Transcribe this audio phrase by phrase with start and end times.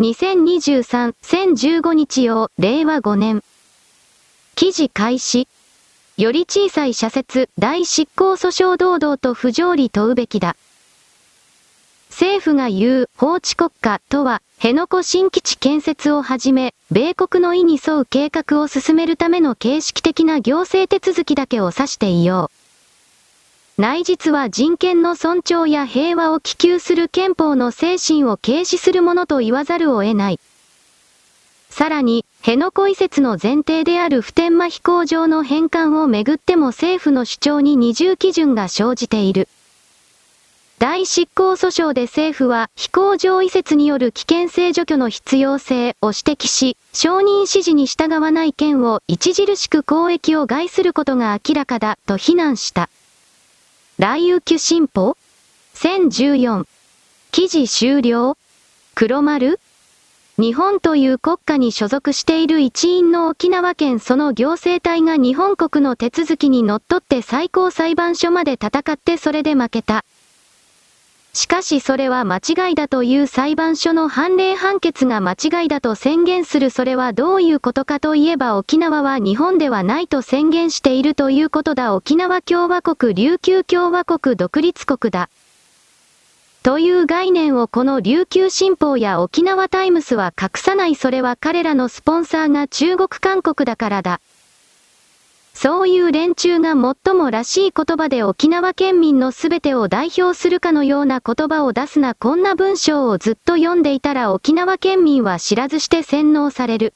[0.00, 3.42] 2023、1015日用、令和5年。
[4.54, 5.46] 記事開始。
[6.16, 10.56] より小さい社説、大執行訴訟堂々と不条理問うべきだ。
[12.08, 22.59] 政府が言う法治国家とは、辺野古新基地建設をはじめ、米国の意に沿う計画を進めるための形式的な行政手続きだけを指していよう。
[23.80, 30.40] 内実は人権の尊重や平和を希求する憲法の精神を軽視するものと言わざるを得ない。
[31.70, 39.48] さらに、辺野古移設の前提である普天間飛行場の返還をめぐっても政府の主張に二重基準が生じている。
[40.78, 52.90] 大執行訴訟で政府は飛行場移設による危険性除去の必要性を指摘し、承認指示に従わない件を著しく公益を害することが明らかだと非難した。
[54.00, 55.18] 雷雨急進歩
[55.74, 56.64] ?1014。
[57.32, 58.38] 記事終了
[58.94, 59.60] 黒丸
[60.38, 70.06] 日本という国家に所属している一員の沖縄県その行政体が日本国の手続きにのっとって最高裁判所まで戦ってそれで負けた。
[71.32, 85.30] しかしそれは間違いだという裁判所の判例判決が間違いだと宣言するそれはどういうことかといえば沖縄は日本ではないと宣言しているということだ沖縄共和国琉球共和国独立国だ。
[86.62, 94.20] という概念をこの琉球新報や沖縄タイムスは隠さないそれは彼らのスポンサーが中国韓国だからだ。
[95.62, 106.94] そういう連中が最もらしい言葉で沖縄県民の全てを代表するかのような言葉を出すなこんな文章をずっと読んでいたら沖縄県民は知らずして洗脳される。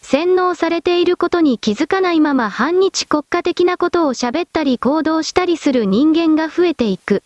[0.00, 7.22] 洗脳されていることに気づかないまま反日国家的なことを喋ったり行動したりする人間が増えていく。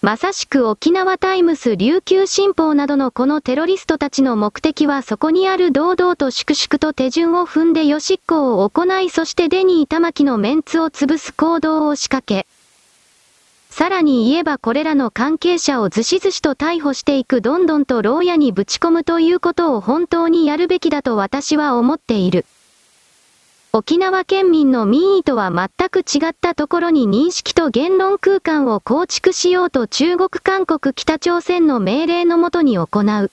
[0.00, 12.46] まさしく沖縄タイムス琉球新報などのこのテロリストたちの目的はそこにある堂々と粛々と手順を踏んでよしっこを行いそしてデニー玉木のメンツを潰す行動を仕掛け。
[13.70, 22.46] さらに言えばこれらの関係者をずしずしと逮捕していくどんどんと牢屋にぶち込むということを本当にやるべきだと私は思っている。
[23.70, 33.30] 沖縄県民の民意とは全く違ったところに認識と言論空間を構築しようと中国韓国北朝鮮の命令のもとに行う。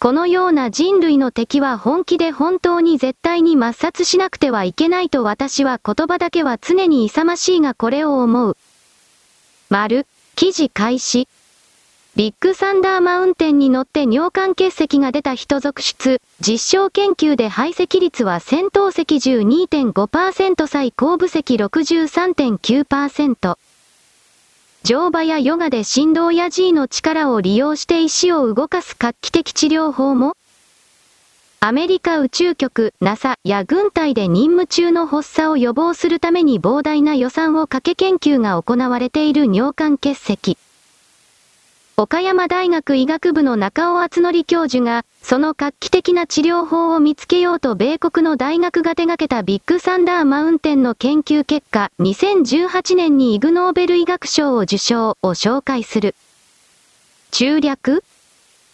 [0.00, 8.56] このような人類の敵は本気で本当に絶対に抹殺しなくてはいけないと私は言葉だけは常に勇ましいがこれを思う。
[9.68, 10.06] 丸、
[10.36, 11.28] 記事開始。
[12.14, 19.00] ビッグサンダーマウンテンに乗って尿管結石が出た人続出、実証研究で排斥率は戦闘石
[19.30, 23.56] 12.5%最後部石63.9%。
[24.82, 30.36] 乗馬やヨガで振動や G の力を利用して石を動かす画期的治療法も
[31.60, 40.58] アメリカ宇宙局 NASA や軍隊で任務中の発作を予防するために膨大な予算をかけ研究が行われている尿管結石。
[42.02, 56.16] 岡山大学医学部の中尾厚則教授が、その画期的な治療法を見つけようと米国の大学が手掛けたビッグサンダーマウンテンの研究結果、2018年にイグノーベル医学賞を受賞を紹介する。
[57.30, 58.02] 中略？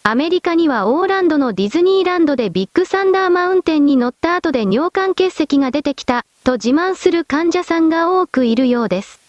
[0.01, 9.19] アメリカにはオーランドのディズニーランドでビッグサンダーマウンテンに乗った後で尿管結石が出てきた、と自慢する患者さんが多くいるようです。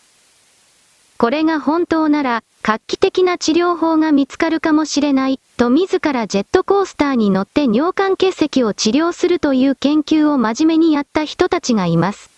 [1.19, 12.31] これが本当なら、画期的な治療法が見つかるかもしれない、と自らジェットコースターに乗って尿管結石を治療するという研究を真面目にやった人たちがいます。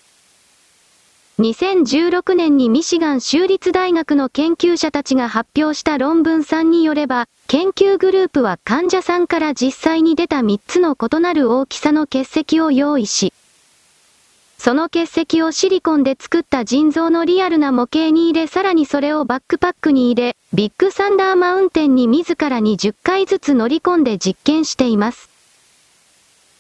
[1.41, 13.33] 2016年にミシガン州立大学の研究者たちが発表した論文3によれば、研究グループは患者さんから実際に出た3つの異なる大きさの結石を用意し、
[14.65, 25.29] その結石をシリコンで作った腎臓のリアルな模型に入れさらにそれをバックパックに入れ、ビッグサンダーマウンテンに自らに10回ずつ乗り込んで実験しています。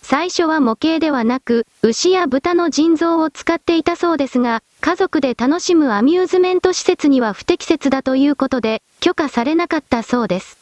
[0.03, 10.62] 最初は模型ではなく、牛や豚の腎臓を使っていたそうですが、家族で楽しむアミューズメント施設には不適切だということで、許可されなかったそうです。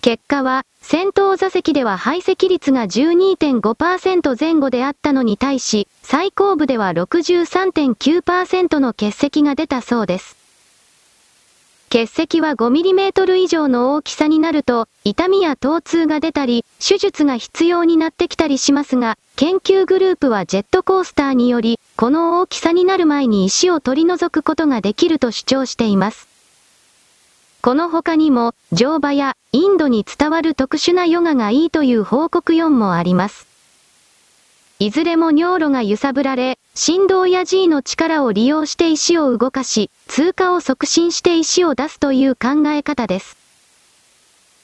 [0.00, 10.36] 結果は、先頭座席では排斥率が12.5%前後であったのに対し、最後部では63.9%の欠石が出たそうです。
[11.92, 26.29] 欠石は 5mm 以上の大きさになると、痛みや疼痛が出たり、手術が必要になってきたりしますが、研究グループはジェットコースターにより、この大きさになる前に石を取り除くことができると主張しています。
[27.62, 33.46] この他にも、乗馬やインドに伝わる特殊なヨガがいいという報告4もあります。
[34.78, 43.36] いずれも尿路が揺さぶられ、振動や G の力を利用して石を動かし、通過を促進して石を出すという考え方です。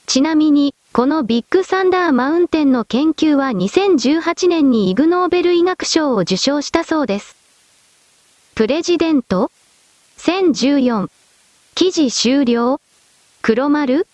[0.07, 7.35] ちなみに、このビッグサンダーマウンテンの研究は2018年にイグノーベル医学賞を受賞したそうです。
[8.55, 9.51] プレジデント
[10.17, 11.09] ?1014
[11.75, 12.79] 記事終了？
[13.47, 14.05] 黒丸？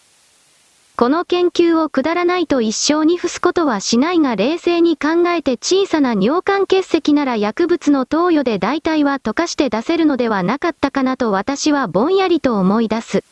[0.95, 13.23] この研究をくだらないと一生に付すことはしないが冷静に考えて小さな尿管結石なら薬物の投与で代替は溶かして出せるのではなかったかなと私はぼんやりと思い出す。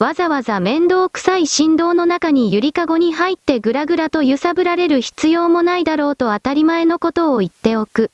[0.00, 8.10] わざわざ面倒くさい振動の中にゆりかごに入ってぐらぐらと揺さぶられる必要もないだろうと当たり前のことを言っておく。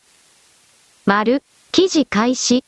[1.06, 1.42] 丸、
[1.72, 2.62] 記事開始。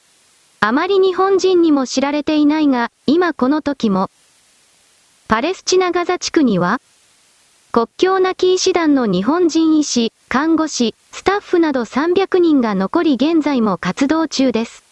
[0.62, 4.10] あまり日本人にも知られていないが、今この時も、
[5.26, 6.82] パレスチナガザ地区には、
[7.72, 14.84] 国境なき医師団の日本人医師、看護師、スタッフなど300人が残り現在も活動中です。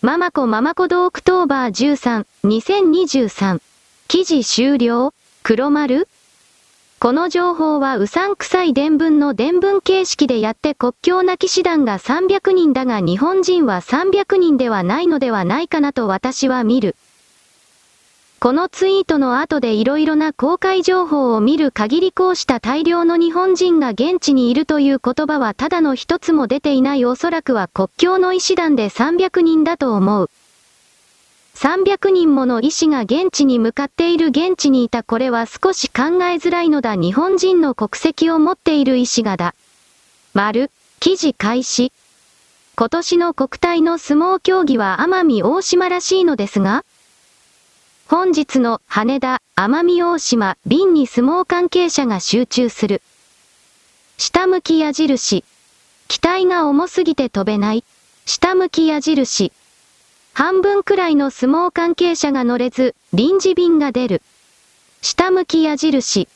[0.00, 3.60] ママコママコドオクトーバー13、2023。
[4.08, 5.12] 記事終了？
[5.42, 6.08] 黒丸？
[7.04, 16.96] この情報はうさんくさい伝聞の伝聞形式でやって国境なき師団が300人だが日本人は300人ではないのではないかなと私は見る。
[18.40, 30.30] このツイートの後で色々な公開情報を見る限りこうした大量の日本人が現地にいるという言葉はただの一つも出ていないおそらくは国境の医師団で300人だと思う。
[31.54, 39.54] 300人もの医師が現地に向かっている現地にいたこれは少し考えづらいのだ日本人の国籍を持っている医師がだ。
[40.32, 41.92] 丸、記事開始。
[42.76, 46.84] 今年の国体の相撲競技は奄美大島らしいのですが
[48.08, 53.00] 本日の羽田、奄美大島、便に相撲関係者が集中する。
[54.18, 55.44] 下向き矢印。
[56.08, 57.84] 機体が重すぎて飛べない。
[58.26, 59.52] 下向き矢印。
[60.34, 64.20] 半分くらいの相撲関係者が乗れず、臨時便が出る。
[65.00, 66.28] 下向き矢印。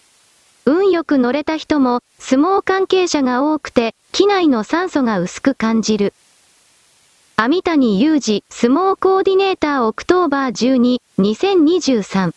[0.64, 6.14] 運よく乗れた人も、相撲関係者が多くて、機内の酸素が薄く感じる。
[7.34, 12.32] 網谷裕二、相撲コーディネーターオクトーバー12、2023。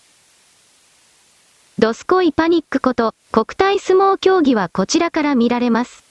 [1.77, 6.10] ドスコイパニックこと、国体相撲競技はこちらから見られます。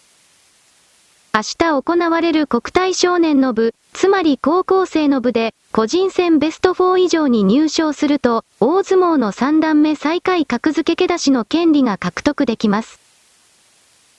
[1.32, 12.99] 明日行われる国体少年の部、つまり高校生の部で、個人戦ベスト4以上に入賞すると、大相撲の3段目最下位格付け出しの権利が獲得できます。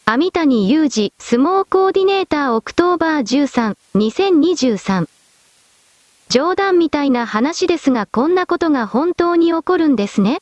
[0.06, 5.10] 網谷裕二、相撲コーディネーター October13、2023。
[6.30, 10.40] 冗談みたいな話ですがこんなことが本当に起こるんですね。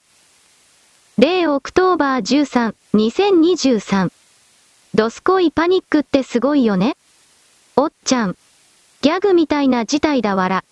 [1.18, 4.19] 0October13、2023。
[4.96, 6.98] ドスコイパニックってすごいよね。
[7.76, 8.36] おっちゃん。
[9.02, 10.64] ギャグみたいな事態だわら。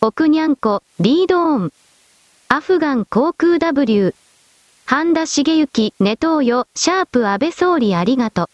[0.00, 1.72] 奥にゃんこ、リードオン。
[2.48, 4.14] アフガン航空 W、
[4.84, 8.48] 半田茂之、ネトウヨ、シャープ安倍総理ありがとう。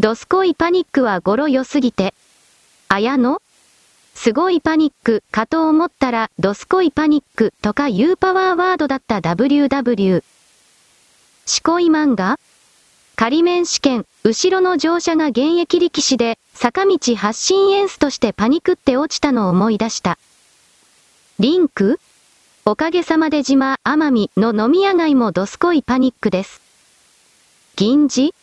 [0.00, 2.14] ドスコイパニックは語呂良すぎて。
[2.88, 3.40] あやの
[4.14, 10.22] すごいパニックかと思ったら、ドスコイパニックとかいうパワーワードだった WW。
[11.46, 12.38] しこい漫画？
[13.18, 20.18] 仮面試験、後ろの乗車が現役力士で、坂道発進エンスとしてパニクって落ちたのを思い出した。
[21.38, 21.98] リンク？
[22.66, 26.60] おかげさまで島、奄美の飲み屋街もどすこいパニックです。
[27.74, 28.34] 銀次？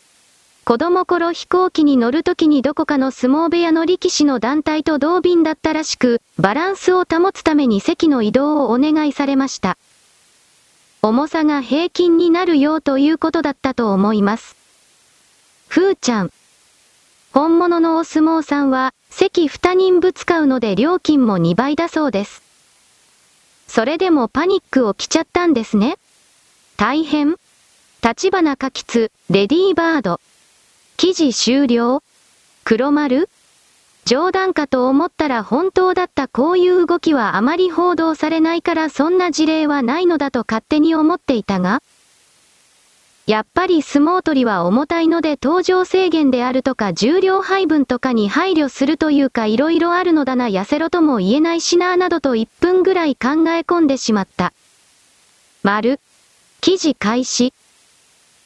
[0.65, 9.77] 子供頃飛行機に乗るときにどこかの相撲部屋の力士の団体と同便だったらしく、バランスを保つために席の移動をお願いされました。
[11.03, 14.62] 重さが平均になるようということだったと思います。
[15.73, 16.31] ふーちゃん。
[17.31, 22.43] 本物のお相撲さんは、席2人分使うので料金も2倍だそうです。
[23.67, 25.97] それでもパニックを着ちゃったんですね。
[26.77, 27.37] 大変。
[28.03, 30.21] 立花かきつ、レディーバード。
[30.95, 32.03] 記事終了
[32.65, 33.27] 黒丸
[34.05, 41.81] 冗談かと思ったら本当だったこういう動きはあまり報道されないからそんな事例はないのだと勝手に思っていたが
[43.25, 54.51] やっぱり相撲取りは重たいので登場制限であるとか重量配分とかに配慮するというか色々あるのだな痩せろとも言えないしななどと1分ぐらい考え込んでしまった。
[55.63, 56.01] 丸。
[56.59, 57.53] 記事開始。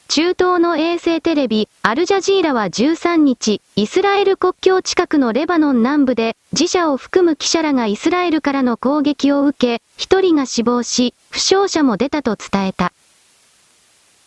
[0.06, 12.92] 中東の衛星テレビ、アルジャジーラは13日、イスラエル国境近くのレバノン南部で、自社を含む記者らがイスラエルからの攻撃を受け、1人が死亡し、負傷者も出たと伝えた。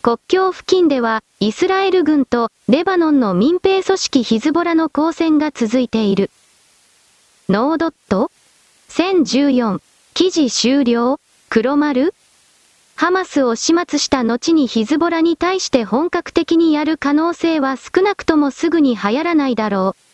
[0.04, 6.28] 国境付近では、イスラエル軍とレバノンの民兵組織ヒズボラの交戦が続いている。
[7.48, 8.32] ノードット
[8.88, 9.80] ?1014
[10.12, 12.14] 記事終了黒丸
[12.96, 20.11] ハマスを始末した後にヒズボラに対して本格的にやる可能性は少なくともすぐに流行らないだろう。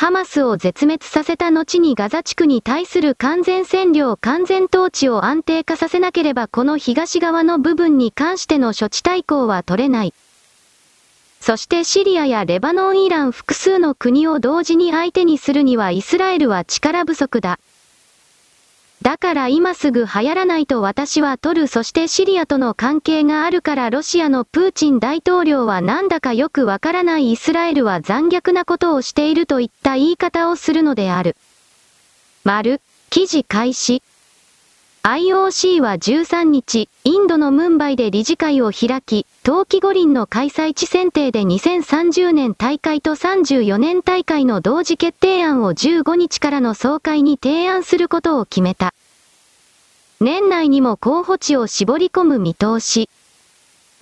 [0.00, 10.14] ハマスを絶滅させた後にガザ地区に対する完全占領完全統治を安定化させなければこの東側の部分に関しての処置対抗は取れない。
[11.40, 17.58] そしてシリアやレバノン、イラン複数の国を同時に相手にするにはイスラエルは力不足だ。
[19.02, 31.36] だから今すぐ流行らないと私は取るそしてシリアとの関係があるからロシアのプーチン大統領はなんだかよくわからないイスラエルは残虐なことをしているといった言い方をするのである。
[32.42, 34.02] 丸、記事開始。
[35.04, 48.92] IOC は13日、インドのムンバイで理事会を開き、冬季五輪の開催地選定で2030年大会と34年大会の同時決定案を15日からの総会に提案することを決めた。
[50.20, 53.08] 年内にも候補地を絞り込む見通し。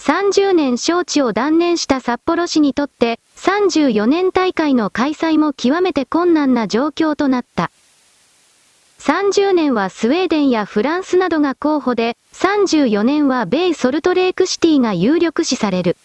[0.00, 7.70] 30年招致を断念した札幌市にとって、34年大会の開催も極めて困難な状況となった。
[9.06, 15.96] 30年はスウェーデンやフランスなどが候補で、34年は米ソルトレークシティが有力視される。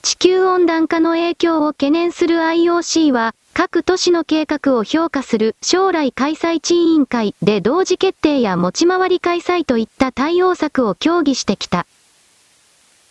[0.00, 11.84] 地球温暖化の影響を懸念する IOC は、各都市の計画を評価する将来開催地委員会で同時決定や持ち回り開催といった対応策を協議してきた。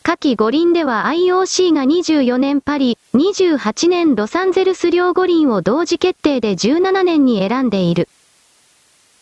[0.02, 8.10] 夏季五輪では IOC が24年パリ、28年ロサンゼルス両五輪を同時決定で17年に選んでいる。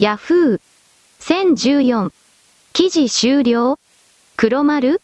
[0.04, 0.62] ヤフー。
[1.22, 2.12] 1014。
[2.74, 3.80] 記事終了
[4.36, 5.02] 黒丸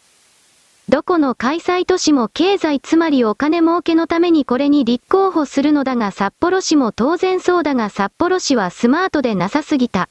[0.89, 10.09] どこの開催都市も経済つまりお金儲けのためにこれに立候補するのだが札幌市も当然そうだが札幌市はスマートでなさすぎた。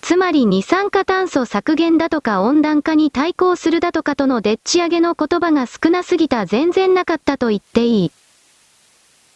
[0.00, 8.12] つまり二酸化炭素削減だとか温暖化に対抗するだとかとのでっち上げの言葉が少なすぎた全然なかったと言っていい。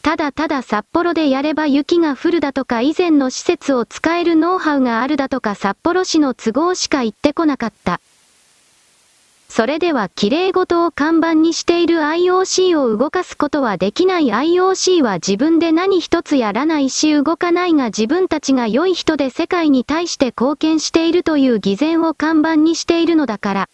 [0.05, 8.03] ただただ札幌でやれば雪が降るだとか以前の施設を使えるノウハウがあるだとか札幌市の都合しか言ってこなかった。
[9.49, 23.69] それでは綺麗事を看板にしている IOC を動かすことはできない IOC は自分で何一つやらないし動かないが自分たちが良い人で世界に対して貢献しているという偽善を看板にしているのだから。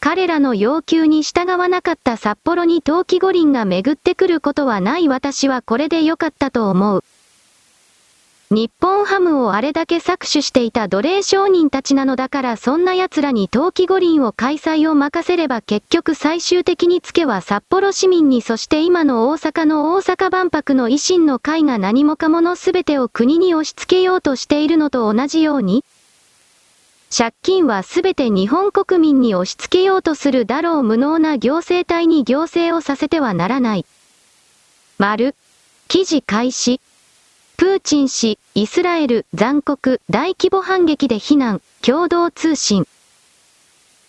[0.00, 7.04] 彼らの要求に従わなかった札幌に冬季五輪が巡ってくることはない私はこれで良かったと思う。
[8.50, 25.84] 日本ハムをあれだけ搾取していた奴隷商人たちなのだからそんな奴らに冬季五輪を開催を任せれば結局最終的につけは札幌市民にそして今の大阪の大阪万博の維新の会が何もかもの全てを国に押し付けようとしているのと同じように
[27.10, 33.86] 借金はすべて日本国民に押し付けようとするだろう無能な行政体に行政をさせてはならない。
[34.98, 35.34] 丸。
[35.88, 36.80] 記事開始。
[37.56, 42.86] プーチン氏、イスラエル、残酷、大規模反撃で非難、共同通信。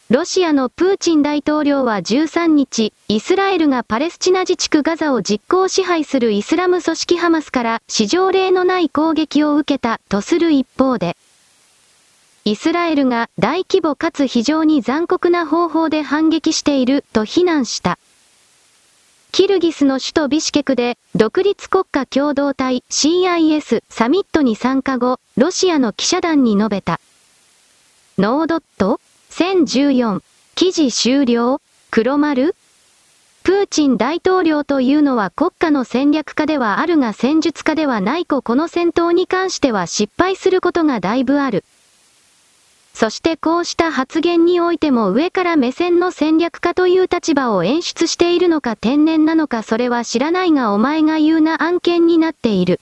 [0.10, 11.16] ロシアのプーチン大統領は13日、イスラエルがパレスチナ自治区ガザを実効支配するイスラム組織ハマスから史上例のない攻撃を受けたとする一方で、
[12.50, 18.00] イスラエルが大規模かつ非常に残酷な方法で反撃していると非難した。
[19.32, 27.00] キルギスの首都ビシケクで独立国家共同体 CIS サミットに参加後、ロシアの記者団に述べた。
[28.18, 30.24] ノードット ?1014
[30.56, 32.56] 記事終了黒丸
[33.44, 41.64] プーチン大統領というのは国家の戦略家ではあるが戦術家ではない子この戦闘に関しては失敗することがだいぶある。
[43.00, 52.82] そしてこうした発言においても上から目線の戦略家という立場を演出しているのか天然なのかそれは知らないがお前が言うな案件になっている。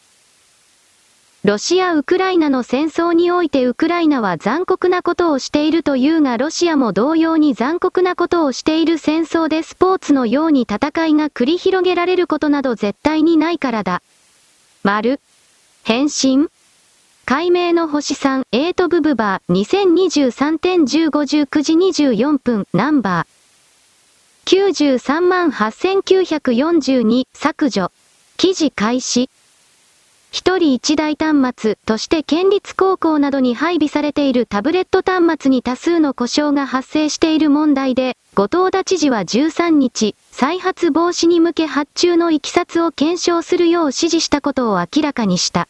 [1.43, 14.01] ロシア・ウクライナの戦争においてウクライナは残酷なことをしているというがロシアも同様に残酷なことをしている戦争でスポーツのように戦いが繰り広げられることなど絶対にないからだ。
[14.81, 15.19] 丸。
[15.83, 16.49] 返信
[17.29, 24.95] 解明の星さん、エイトブブバー、2023点10 59時24分、ナンバー。
[26.05, 27.91] 938,942、削除。
[28.37, 29.29] 記事開始。
[30.31, 45.67] 一人一台端末として県立高校などに配備されているタブレット端末に多数の故障が発生している問題で、後藤田知事は13日、再発防止に向け発注のいきさつを検証するよう指示したことを明らかにした。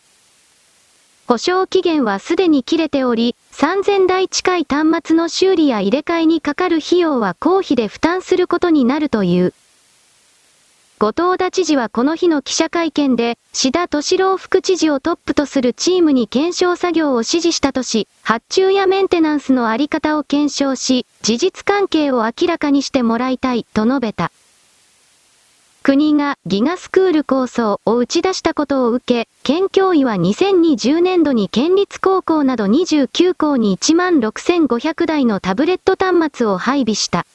[1.27, 9.53] 保証期限はすでに切れており、3000台近い端末の修理や入れ替えにかかる費用は公費で負担することになるという。
[10.99, 24.31] 後藤田知事はこの日の記者会見で、志田敏郎副知事をトップとするチームに検証作業を指示したとし、発注やメンテナンスのあり方を検証し、事実関係を明らかにしてもらいたい、と述べた。
[25.87, 37.25] 国がギガスクール構想を打ち出したことを受け、県教委は2020年度に県立高校など29校に16,500台のタブレット端末を配備した。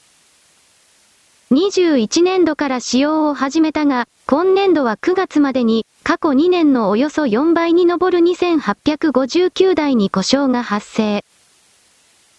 [1.51, 11.25] 21年度から使用を始めたが、今年度は9月までに、過去2年のおよそ4倍に上る2859台に故障が発生。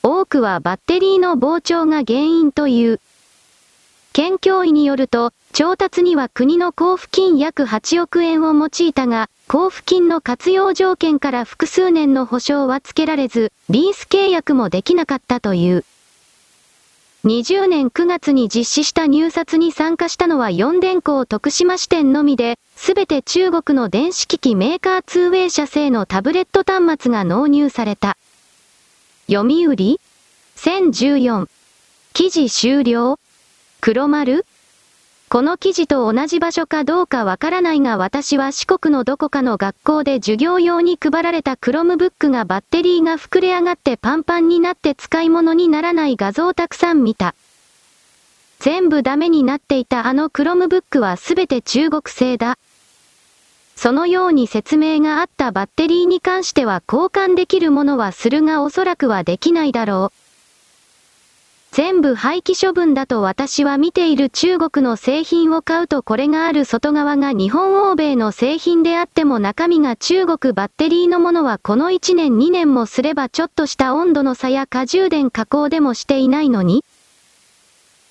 [0.04, 3.02] 多くはバッテリーの膨張が原因という。
[4.14, 15.86] 県教委によると、調達には国の交付金約8億円を用いたが、交付金の活用条件から複数年の保証は付けられず、リース契約もできなかったという。
[17.26, 28.18] 20年9月に実施した入札に参加したのは4電工徳島支店のみで、すべて中国の電子機器メーカーツーウェイ社製のタブレット端末が納入された。
[29.28, 30.00] 読売
[30.56, 31.48] ?1014。
[32.14, 33.20] 記事終了？
[33.82, 34.46] 黒丸？
[35.34, 47.34] この記事と同じ場所かどうかわからないが私は四国のどこかの学校で授業用に配られたクロムブックがバッテリーが膨れ上がってパンパンになって使い物にならない画像をたくさん見た。
[48.60, 52.60] 全部ダメになっていたあのクロムブックはすべて中国製だ。
[53.76, 60.23] そのように説明があったバッテリーに関しては交換できるものはするがおそらくはできないだろう。
[61.74, 76.86] 全部廃棄処分だと私は見ている中国の製品を買うとこれがある外側が日本欧米の製品であっても中身が中国バッテリーのものはこの1年2年もすればちょっとした温度の差や過充電加工でもしていないのに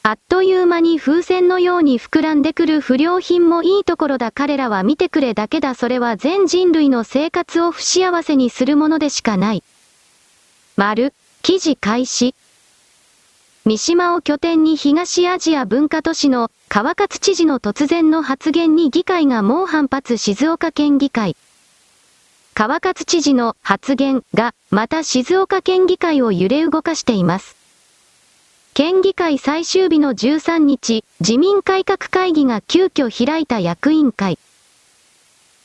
[0.03, 9.63] あっという間に風船のように膨らんでくる不良品もいいところだ彼らは見てくれだけだそれは全人類の生活を不幸せにするものでしかない。
[10.75, 12.35] 丸、記事開始。
[13.65, 21.37] 三島を拠点に東アジア文化都市の川勝知事の突然の発言に議会が猛反発静岡県議会。
[22.55, 27.57] 川勝知事の発言が、また静岡県議会を揺れ動かしています。
[28.75, 34.41] 県議会最終日の13日、自民改革会議が急遽開いた役員会。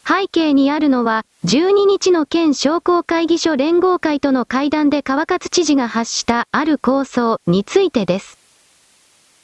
[0.08, 8.38] 背景にあるのは、12日の県商工会議所連合会との会談で川勝知事が発したある構想についてです。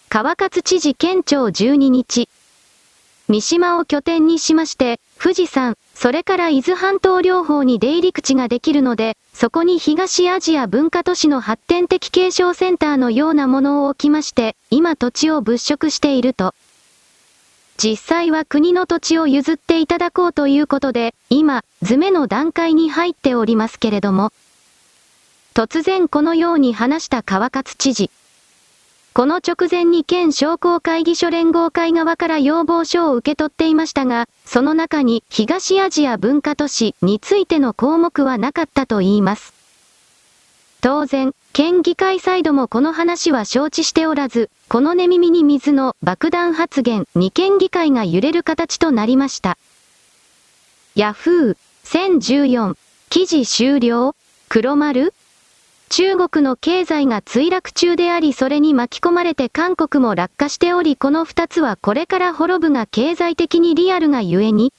[0.07, 2.29] 川勝知事県庁12日。
[3.27, 16.55] 三島を拠点にしまして、富士山、それから伊豆半島両方に出入り口ができるので、そこに東アジア文化都市の発展的継承センターのようなものを置きまして、今土地を物色していると。
[17.81, 24.31] 実際は国の土地を譲っていただこうということで、今、詰めの段階に入っておりますけれども。
[25.53, 28.09] 突然このように話した川勝知事。
[29.13, 39.52] この直前に県商工会議所連合会側から要望書を受け取っていましたが、その中に東アジア文化都市についての項目はなかったと言います。
[40.83, 49.57] 当然、県議会サイドもこの話は承知しておらず、この寝耳に水の爆弾発言に県議会が揺れる形となりました。
[50.95, 52.75] ヤフー1014
[53.09, 54.13] 記事終了
[54.49, 55.13] 黒丸？
[55.87, 64.73] 中国の経済が墜落中でありそれに巻き込まれて韓国も落下しておりこの二つはこれから滅ぶが経済的にリアルがゆえに、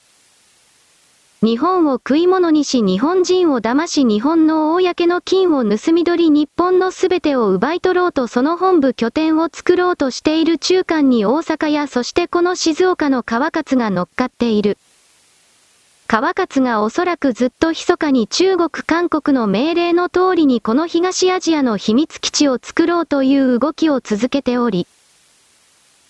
[1.43, 14.77] 日本を食い物にし日本人を騙し日本の公の金を盗み取り日本のすべてを奪い取ろうとその本部拠点を作ろうとしている中間に大阪やそしてこの静岡の川勝が乗っかっている。
[16.07, 24.87] 川勝がおそらくずっと密かに中国韓国の命令の通りにこの東アジアの秘密基地を作ろうという動きを続けており、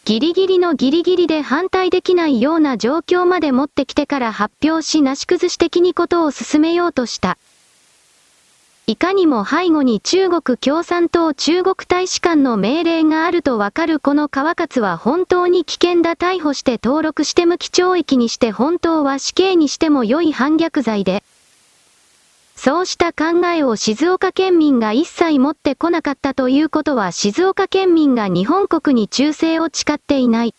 [0.05, 7.39] ギリギリのギリギリで反対できないような状況まで持ってきてから発表しなし崩し的にことを進めようとした。
[8.85, 21.23] いかにも背後に中国共産党中国大使館の命令があるとわかるこの川勝は本当に危険だ逮捕して登録して無期懲役にして本当は死刑にしても良い反逆罪で。
[22.55, 30.55] そうした考えを静岡県民が一切持ってこなかったということは静岡県民が日本国に忠誠を誓っていない。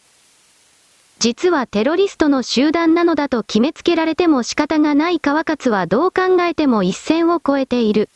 [1.19, 8.11] 実はテロリストの集団なのだと決めつけられても仕方がない川勝はどう考えても一線を越えている。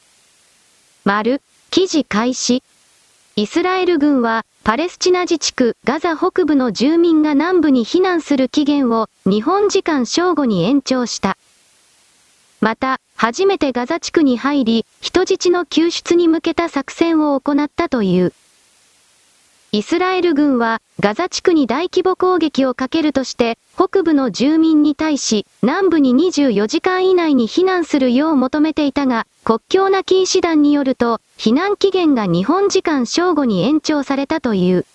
[1.04, 1.40] 丸、
[1.70, 2.62] 記事開始。
[3.36, 11.38] イスラエル軍は、パレスチナ自治区ガザ北部の住民が南部に避難する期限を日本時間正午に延長した。
[12.60, 18.32] また、初めてガザ地区に入り、人質の救出に向けた作戦を行ったという。
[19.72, 34.86] イスラエル軍は、ガザ地区に大規模攻撃をかけるとして、北部の住民に対し、南部に24時間以内に避難するよう求めていたが、国境なき医師団によると、避難期限が日本時間正午に延長されたという。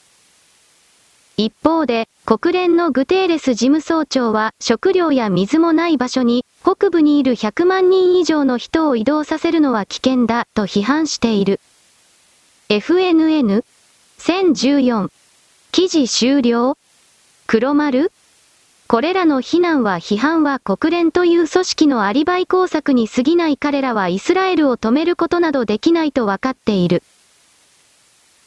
[1.38, 11.60] 一方で、国連のグテーレス事務総長は、食料や水もない場所に、北部にいる100万人以上の人を移動させるのは危険だ、と批判している。
[12.70, 13.64] FNN
[14.20, 15.10] 1014。
[15.72, 16.78] 記事終了
[17.48, 18.14] 黒丸
[18.88, 27.04] これらの非難は批判は国連という組織のアリバイ工作に過ぎない彼らはイスラエルを止めることなどできないと分かっている。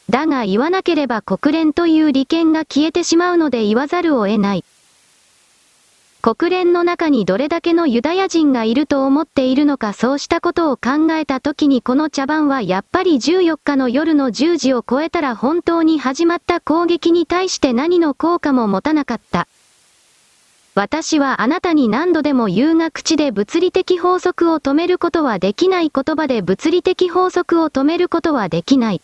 [0.09, 4.63] だが言わなければ国連という利権が消えてしまうので言わざるを得ない。
[6.21, 19.47] 国連の中にどれだけのユダヤ人がいると思っているのかそうしたことを考えた時にこの茶番はやっぱり14日の夜の10時を超えたら本当に始まった攻撃に対して何の効果も持たなかった。
[20.73, 29.01] 私はあなたに何度でも言うが口で物理的法則を止めることはできない言葉で物理的法則を止めることはできない。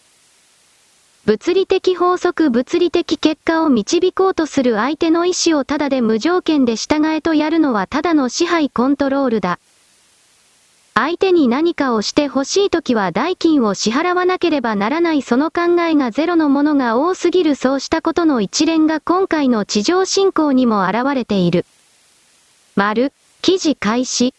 [1.26, 4.62] 物理的法則物理的結果を導こうとす。
[4.62, 9.58] る相手の意思をただで無条件で従えとやるのはただの支配コントロールだ。
[10.94, 17.32] 相手に何かをして欲しいときは代金を支払わなければならないその考えがゼロのものが多す。
[17.32, 21.66] ぎるそうしたことの一連が今回の地上侵攻にも現れている。
[22.76, 23.12] 丸、
[23.42, 24.36] 記事開始。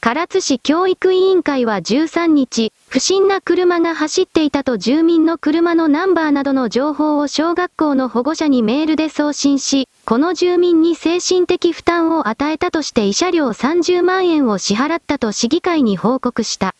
[0.00, 16.76] 唐津市教育委員会は13日、不審な車が走っていたと住民の車のナンバーなどの情報を小学校の保護者にメールで送信し、この住民に精神的負担を与えたとして慰謝料30万円を支払ったと市議会に報告した。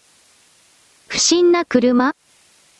[1.08, 2.14] 不審な車？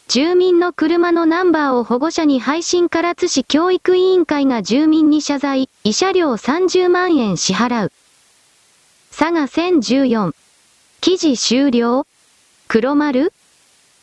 [0.06, 7.92] 住民の車のナンバーを保護者に配信唐津市教育委員会が住民に謝罪、慰謝料30万円支払う。
[9.18, 10.32] 佐賀1014。
[11.00, 12.06] 記事終了
[12.68, 13.32] 黒丸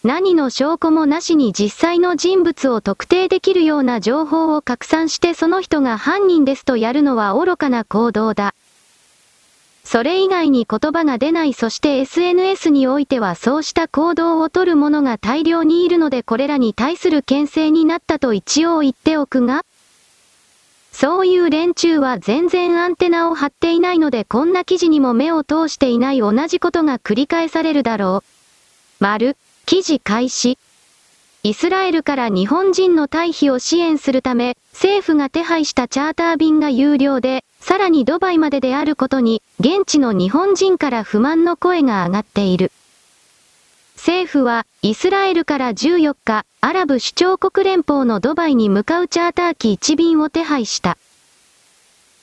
[0.04, 8.56] 何の証拠もなしに実際の人物を特定できるような情報を拡散してその人が犯人ですとやるのは愚かな行動だ。
[9.84, 19.64] それ以外に言葉が出ないそして SNS においてはそうした行動をとる者が大量にいるのでこれらに対する牽制になったと一応言っておくが、
[20.94, 29.04] そういう連中は全然アンテナを張っていないのでこんな記事にも目を通していない同じことが繰り返されるだろう。
[29.04, 30.58] 丸、記事開始。
[31.46, 42.72] イスラエルから日本人の退避を支援するため、政府が手配したチャーター便が有料で、さらにドバイまでであることに、現地の日本人から不満の声が上がっている。
[44.06, 50.98] 政府は、イスラエルから14日、アラブ首長国連邦のドバイに向かうチャーター機1便を手配した。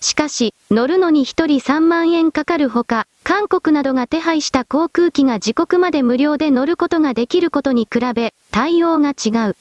[0.02, 9.56] しかし、乗るのに1人3万円かかるほか、韓国などが手配した航空機が自国まで無料で乗ることができることに比べ、対応が違う。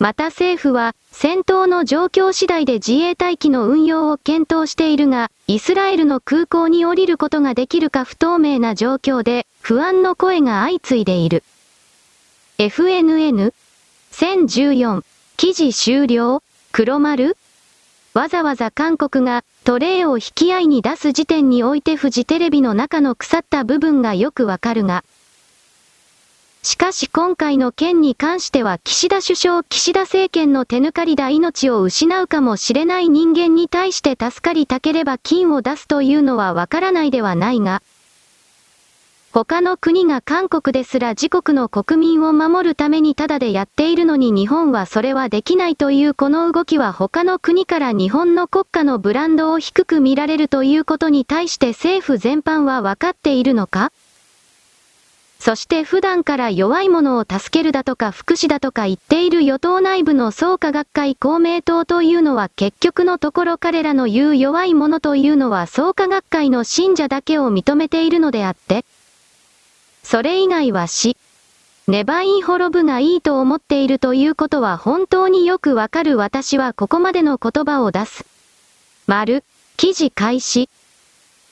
[0.00, 11.44] また政府は、戦闘の状況次第で自衛隊機の運用を検討しているが、イスラエルの空港に降りることができるか不透明な状況で、不安の声が相次いでいる。
[12.58, 13.52] FNN
[14.12, 15.04] 1014
[15.36, 16.42] 記事終了
[16.72, 17.36] 黒丸
[18.12, 25.04] わざわざ韓国がトレーを引き合いに出す時点においてフジテレビの中の腐った部分がよくわかるが、
[26.62, 37.82] しかし今回の件に関しては岸田首相岸田政権の手抜かりだ命を失うかもしれない人間に対して助かりたければ金を出すというのはわからないではないが、
[39.32, 53.92] 他の国が韓国ですら自国の国民を守るためにただでやっているのに日本はそれはできないというこの動きは他の国から日本の国家のブランドを低く見られるということに対して政府全般は分かっているのか？
[55.38, 68.84] そして普段から弱い者を助けるだとか福祉だとか言っている与党内部の創価学会公明党というのは結局のところ彼らの言う弱い者というのは創価学会の信者だけを認めているのであって、
[70.10, 71.16] それ以外は死。
[71.86, 78.26] ネバイン滅ぶがいいと思っているということは本当によくわかる私はここまでの言葉を出す。
[79.06, 79.44] 丸、
[79.76, 80.68] 記事開始。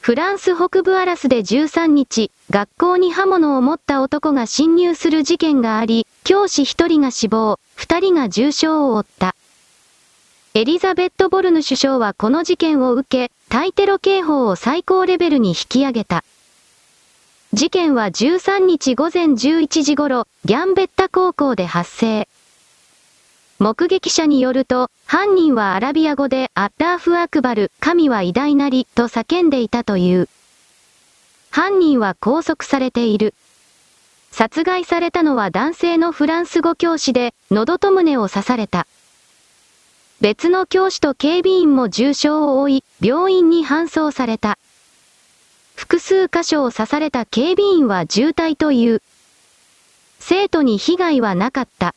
[0.01, 9.37] フランス北部アラスで13日、学校に刃物を持った男が侵入する事件があり、教師1人が死亡、2人が重傷を負った。
[10.55, 16.25] エリザベット・ボルヌ首相はこの事件を受け、対テロ警報を最高レベルに引き上げた。
[17.55, 22.29] 事件は13日午前11時頃、ギャンベッタ高校で発生。
[23.59, 30.29] 目撃者によると、犯人はアラビア語でアッラーフ・アクバル、神は偉大なり、と叫んでいたという。
[31.51, 33.33] 犯人は拘束されている。
[34.31, 38.87] 殺害されたのは男性のフランス語教師で、喉と胸を刺された。
[40.21, 44.59] 別の教師と警備員も重傷を負い、病院に搬送された。
[45.79, 49.01] 複数箇所を刺された警備員は重体という。
[50.19, 51.95] 生徒に被害はなかった。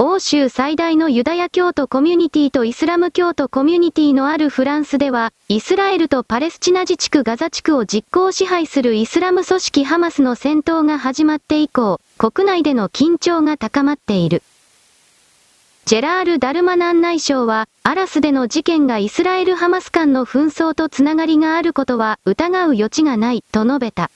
[0.00, 14.42] 欧州最大のユダヤ教徒コミュニティとイスラム教徒コミュニティのあるフランスでは、イスラエルとパレスチナ自治区ガザ地区を実行支配するイスラム組織ハマスの戦闘が始まって以降、国内での緊張が高まっている。
[15.84, 24.10] ジェラール・ダルマナン内相は、アラスでの事件がイスラエル・ハマス間の紛争とつながりがあることは疑う余地がない、と述べた。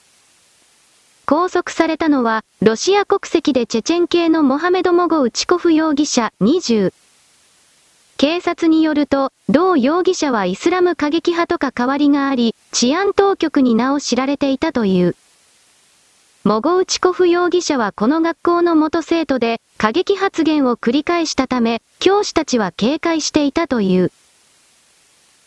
[1.25, 6.93] 拘束されたのは、ロシア国籍でチェチェン系のモハメド・モゴウチコフ容疑者20。
[8.15, 15.17] 警察によると、同容疑者はイスラム過激派とか関わりがあり、治安当局に名を知られていたという。
[16.47, 24.13] モゴウチコフ容疑者はこの学校の元生徒で、過激発言を繰り返したため、教師たちは警戒していたという。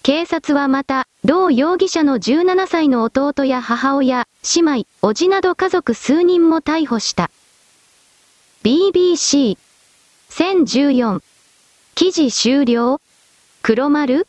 [0.02, 7.30] 警察はまた、同容疑者の17歳の弟や母親、姉妹、叔父など家族数人も逮捕した。
[8.62, 9.56] BBC。
[10.28, 11.22] 1014。
[11.94, 13.00] 記事終了
[13.62, 14.26] 黒丸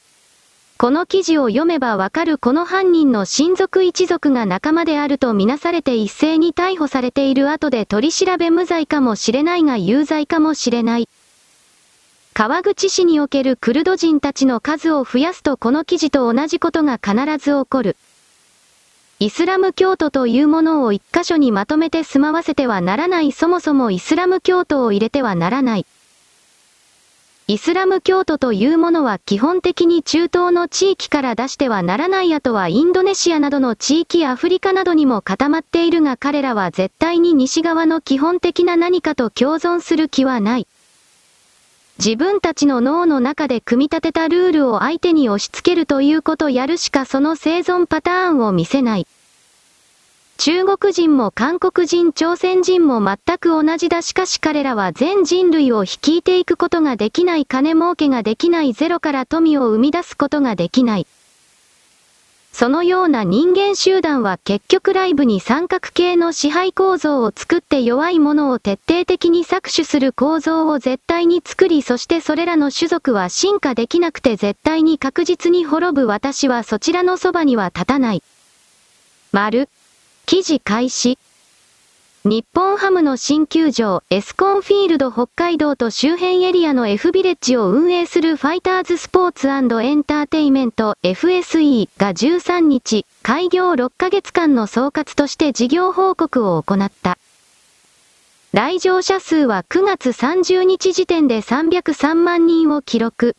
[0.81, 11.07] この記事を読めばわかるこの犯人の親族一族が仲間であるとみなされて一斉に逮捕されている後で取り調べ無罪かもしれないが有罪かもしれない。
[12.33, 17.95] 川口市におけるクルド人たちの数を増やすとこの記事と同じことが必ず起こる。
[19.19, 25.85] イスラム教徒というものを一箇所にまとめて住まわせてはならないそもそもイスラム教徒を入れてはならない。
[27.51, 40.67] イスラム教徒というものは基本的に中東の地域から出してはならないあとはインドネシアなどの地域アフリカなどにも固まっているが彼らは絶対に西側の基本的な何かと共存する気はない。
[41.97, 49.07] 自分たちの脳の中で組み立てたルールを相手に押し付けるということやるしかその生存パターンを見せない。
[50.43, 61.05] 中国人も韓国人朝鮮人も全く同じだしかし彼らは全人類を率いていくことができない金儲けができないゼロから富を生み出すことができない。
[62.51, 78.23] そのような人間集団は結局ライブに三角形の支配構造を作って弱いものを徹底的に搾取する構造を絶対に作りそしてそれらの種族は進化できなくて絶対に確実に滅ぶ私はそちらのそばには立たない。
[79.31, 79.69] 丸。
[80.25, 81.17] 記事開始。
[82.23, 97.17] 日本ハムの新球場、エスコンフィールド北海道と周辺エリアの F ビレッジを運営するファイターズスポーツエンターテイメント FSE が13日、開業6ヶ月間の総括として事業報告を行った。
[98.53, 103.35] 来場者数は9月30日時点で303万人を記録。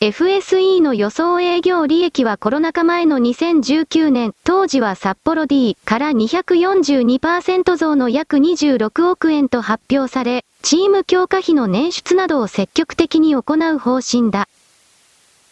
[0.00, 14.46] FSE の予想営業利益はコロナ禍前の2019年、当時は札幌 D から242%増の約26億円と発表され、チーム強化費の捻出などを積極的に行う方針だ。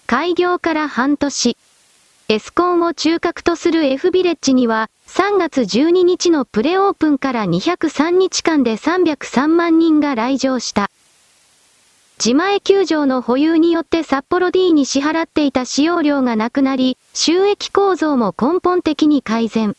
[0.07, 1.57] 開業から半年。
[2.29, 10.89] エスコンを中核とする F ビレッジには、3月12日のプレオープンから203日間で303万人が来場した。
[12.19, 19.77] 自前球場の保有によって札幌 D に支払っていた使用料がなくなり、収益構造も根本的に改善。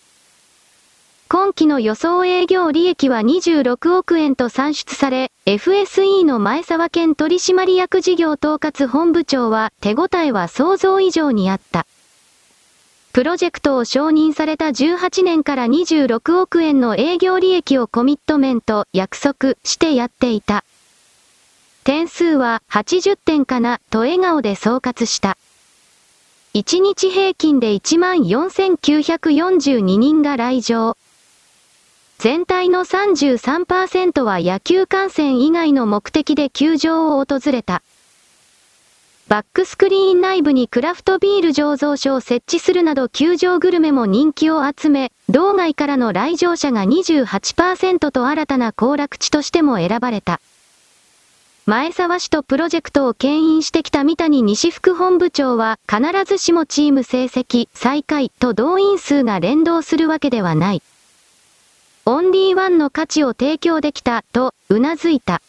[1.29, 11.87] 今期の予想営業利益は26億円と算出され、FSE の前沢県取締役事業統括本部長は手応えは想像以上にあった。
[13.13, 20.63] プロジェクトを承認された18年から26億円の営業利益をコミットメント、約束してやっていた。
[21.87, 25.37] 点数は80点かなと笑顔で総括した。
[26.53, 30.97] 1日平均で14,942人が来場。
[32.17, 37.81] 全体の33%は野球観戦以外の目的で球場を訪れた。
[39.29, 50.41] バックスクリーン内部にクラフトビール醸造所を設置するなど球場グルメも人気を集め、道外からの来場者が28%と新たな行楽地としても選ばれた。
[51.69, 60.81] 前沢氏とプロジェクトを牽引してきた三谷西副本部長は必ずしもチーム成績最下位と動員数が連動するわけではない。
[62.05, 65.41] オンリーワンの価値を提供できたとうなずいた。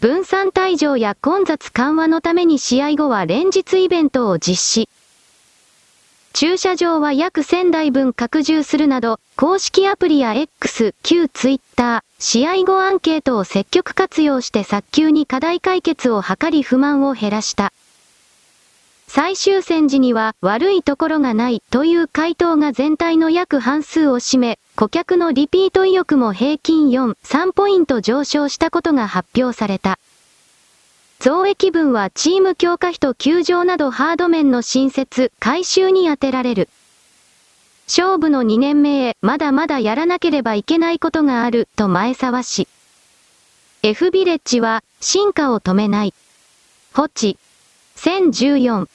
[0.00, 4.88] 分散退場や混雑緩和のために試合後は連日イベントを実施。
[6.40, 17.72] 駐車場は約1000台分拡充するなど、公式アプリや X、旧 Twitter、試合後アンケートを積極活用して早急に課題解決を図り不満を減らした。
[19.08, 29.98] 最終戦時には悪いところがないという回答が全体の約半数を占め、顧客のリピート意欲も平均4、3ポイント上昇したことが発表された。
[31.20, 36.68] 増益分はチーム強化費と球場などハード面の新設、改修に充てられる。
[37.88, 42.68] 勝負の2年目へまだまだやらなければいけないことがあると前沢氏。
[43.82, 46.14] F ビレッジは進化を止めない。
[46.94, 47.36] ホチ。
[47.96, 48.86] 1014。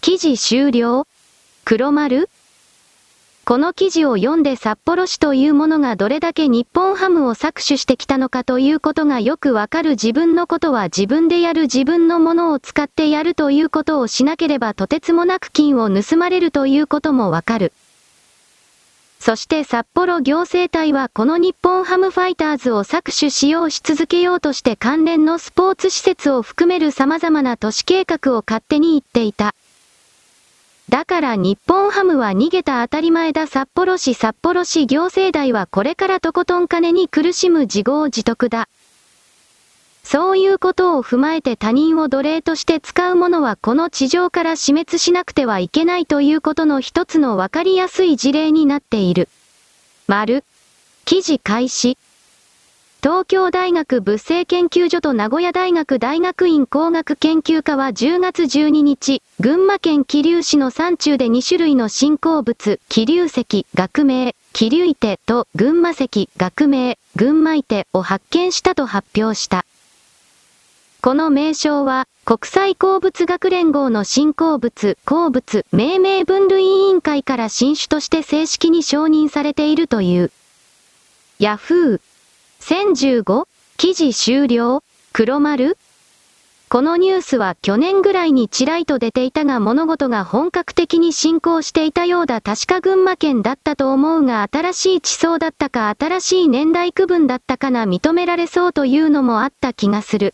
[0.00, 1.06] 記事終了
[1.64, 2.28] 黒丸
[3.44, 17.72] この記事を読んで札幌市というものがどれだけ日本ハムを搾取してきたのかということがよくわかる自分のことは自分でやる自分のものを使ってやるということをしなければとてつもなく金を盗まれるということもわかる。
[19.18, 29.54] そして札幌行政隊はこの日本ハムファイターズを搾取しようし続けようとして関連のスポーツ施設を含める様々な都市計画を勝手に言っていた。
[30.92, 38.68] だから日本ハムは逃げた当たり前だ札幌市札幌市行政代はこれからとことん金に苦しむ自業自得だ。
[40.04, 49.30] そういうことを踏まえて他人を奴隷として使う者はこの地上から死滅しなくてはいけないということの一つのわかりやすい事例になっている。
[50.08, 50.44] 丸。
[51.06, 51.96] 記事開始。
[53.02, 69.64] 東京大学物性研究所と名古屋大学大学院工学研究科は10月12日、群馬県桐生市の山中で2種類の新鉱物、桐生石、学名、桐生手と群馬石、学名、群馬手を発見したと発表した。
[71.00, 80.30] この名称は、国際鉱物学連合の新鉱物、鉱物、命名分類委員会から新種として正式に承認されているという。
[81.40, 82.00] ヤフー
[82.62, 85.76] 1015記事終了黒丸
[86.68, 100.32] このニュースは去年ぐらいにちらいと出ていたが物事が本格的に進行していたようだ確か群馬県だったと思うが新しい地層だったか新しい年代区分だったかな認められそうというのもあった気がする。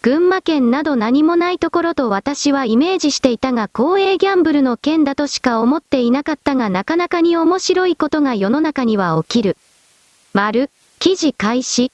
[0.00, 9.58] 群馬県など何もないところと私はイメージしていたが公営ギャンブルの県だとしか思っていなかったがなかなかに面白いことが世の中には起きる。
[10.32, 10.70] 丸。
[10.98, 11.92] 記事開始。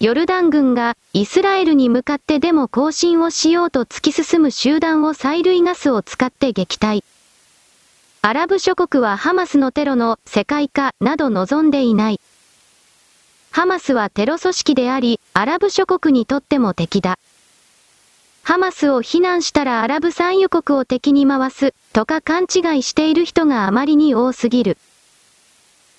[0.00, 7.04] ヨルダン軍がイスラエルに向かってデモ行進をしようと突き進む集団を催涙ガスを使って撃退。
[8.22, 12.20] アラブ諸国はハマスのテロの世界化など望んでいない。
[13.50, 17.18] ハマスはテロ組織であり、アラブ諸国にとっても敵だ。
[18.42, 24.78] ハマスを非難したらアラブ産油国を敵に回す、とか勘違いしている人があまりに多すぎる。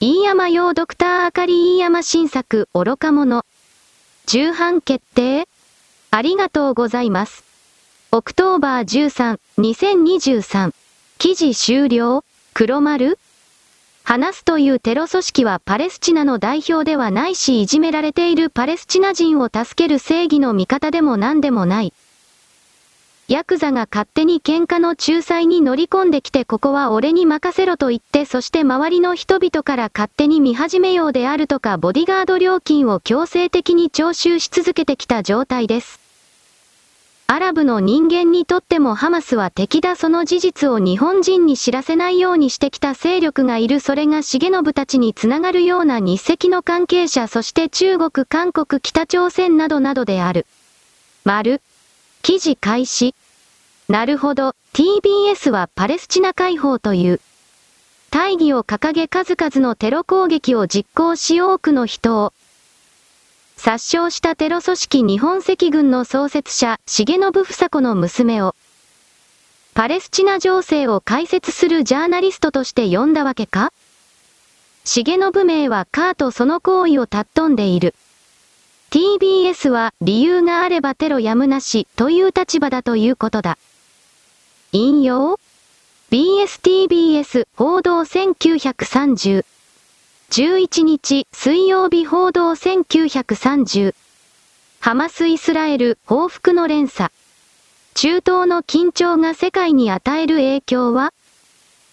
[0.07, 3.43] 飯山陽ドクターあかり飯山新作愚か者。
[4.27, 5.47] 重版決定？
[6.11, 7.43] ありがとうございます。
[8.11, 10.73] October 13、2023。
[11.17, 12.23] 記事終了？
[12.53, 13.17] 黒丸？
[14.03, 21.93] 話すというテロ組織はパレスチナの代表ではないしいじめられているパレスチナ人を助ける正義の味方でも何でもない。
[23.27, 35.99] ヤクザが勝手に喧嘩の仲裁に乗り込んできてここは俺に任せろと言ってそして周りの人々から勝手に見始めようであるとかボディガード料金を強制的に徴収し続けてきた状態です。
[37.25, 50.45] アラブの人間にとってもハマスは敵だその事実を日本人に知らせないようにしてきた勢力がいるそれが重信たちにつながるような日赤の関係者そして中国、韓国、北朝鮮などなどである。
[51.23, 51.59] 丸。
[52.25, 53.13] 記事開始。
[53.87, 57.21] なるほど、TBS はパレスチナ解放という。
[58.09, 62.33] 大義を掲げ数々のテロ攻撃を実行し多くの人を、
[63.57, 68.55] 殺傷したテロ組織日本赤軍の創設者、重信房子の娘を、
[69.75, 73.71] パレスチナ情勢を解説するジャーナリストとして呼んだわけか？
[74.83, 77.93] 重信名はカーとその行為を尊んでいる。
[78.95, 83.57] TBS は理由があればテロやむなしという立場だということだ。
[84.71, 85.37] 引用
[86.11, 89.43] ?BSTBS 報道1930
[90.29, 93.93] 11日水曜日報道1930
[94.79, 97.11] ハマスイスラエル報復の連鎖
[97.95, 101.11] 中東の緊張が世界に与える影響は？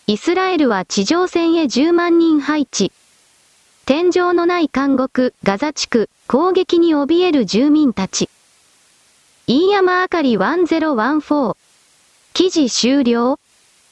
[0.07, 2.93] イスラエルは地上戦へ10万人配置。
[3.85, 8.31] 天井のない監獄、ガザ地区、攻撃に怯える住民たち。
[9.49, 11.57] 飯山あかり1014。
[12.33, 13.41] 記事終了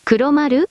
[0.04, 0.70] 黒丸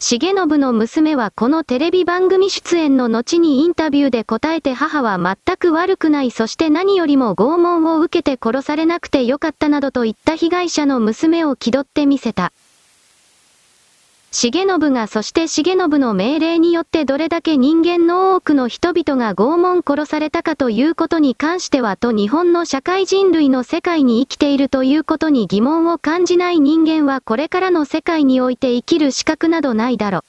[0.00, 12.52] 重信の娘はこのテレビ番組出演の後にインタビューで答えて母は全く悪くないそして何よりも拷問を受けて殺されなくてよかったなどと言った被害者の娘を気取ってみせた。
[14.36, 30.24] 重信がそして重信の命令によってどれだけ人間の多くの人々が拷問殺されたかということに関してはと日本の社会人類の世界に生きているということに疑問を感じない人間はこれからの世界において生きる資格などないだろ。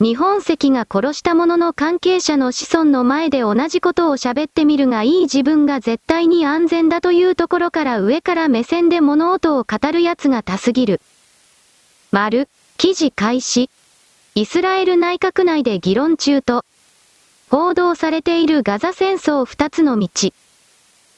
[0.00, 11.00] 日本赤が殺した者の関係者の子孫の前で同じことを喋ってみるがいい自分が絶対に安全だというところから上から目線で物音を語る奴が多すぎる。
[12.12, 12.48] 丸。
[12.80, 13.70] 記事開始。
[14.36, 16.64] イスラエル内閣内で議論中と、
[17.50, 20.08] 報道されているガザ戦争二つの道。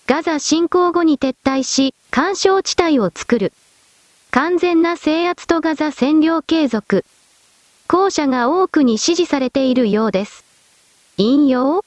[0.07, 3.53] ガザ侵攻後に撤退し、干渉地帯を作る。
[4.31, 7.05] 完全な制圧とガザ占領継続。
[7.89, 10.47] 後者が多くに支持されているようです。
[11.19, 11.85] 引用？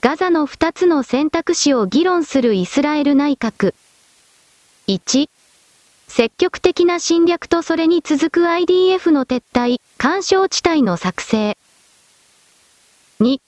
[0.00, 3.72] ガザの二つの選択肢を議論するイスラエル内閣。
[4.88, 5.28] 1、
[6.16, 11.58] 積極的な侵略とそれに続く IDF の撤退、干渉地帯の作成。
[13.18, 13.40] 2、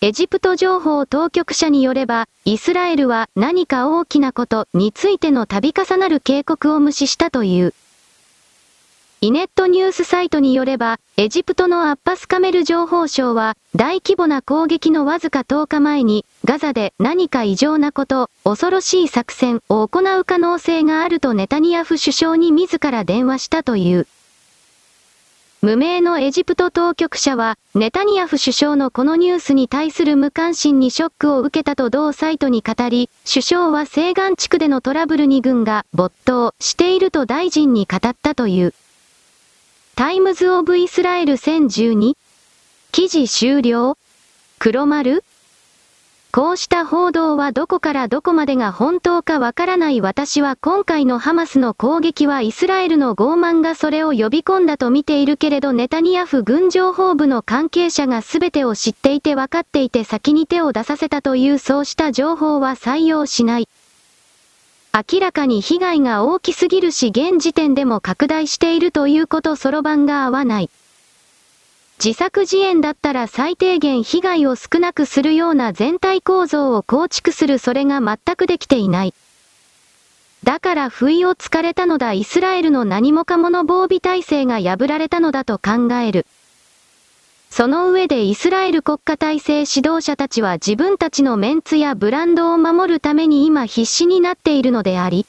[0.00, 7.74] エジプト情報当局者によれば、イスラエルは何か大きなことについての度重なる警告を無視したという。
[9.20, 24.06] イネットニュースサイトによれば、エジプトのアッパスカメル情報省は、大規模な攻撃のわずか10日前に、ガザで何か異常なこと、恐ろしい作戦を行う可能性があるとネタニヤフ首相に自ら電話したという。
[25.60, 38.74] 無名のエジプト当局者は、ネタニヤフ首相のこのニュースに対する無関心にショックを受けたと同サイトに語り、首相は西岸地区でのトラブルに軍が没頭していると大臣に語ったという。
[39.96, 42.14] タイムズ・オブ・イスラエル1012
[42.92, 43.98] 記事終了
[44.60, 45.24] 黒丸
[46.30, 63.68] こうした報道はどこからどこまでが本当かわからない私は今回のハマスの攻撃はイスラエルの傲慢がそれを呼び込んだと見ているけれどネタニヤフ軍情報部の関係者が全てを知っていて分かっていて先に手を出させたというそうした情報は採用しない。
[64.92, 70.70] 明らかに被害が大きすぎるし現時点でも拡大しているということそろばんが合わない。
[72.02, 79.14] 自作自演だったら最低限被害を少なくするような全体構造を構築するそれが全くできていない。
[80.44, 86.24] だから不意をつかれたのだイスラエルの何もかもの防備体制が破られたのだと考える。
[87.50, 95.26] その上でイスラエル国家体制指導者たちは自分たちのメンツやブランドを守るために今必死になっているのであり、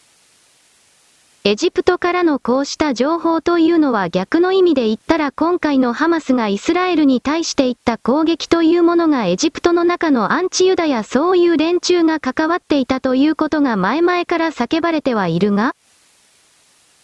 [1.46, 15.76] エジプトからのこうした情報というのは逆の意味で言ったら今回のハマスがイスラエルに対していった攻撃というものがエジプトの中のアンチユダやそういう連中が関わっていたということが前々から叫ばれてはいるが、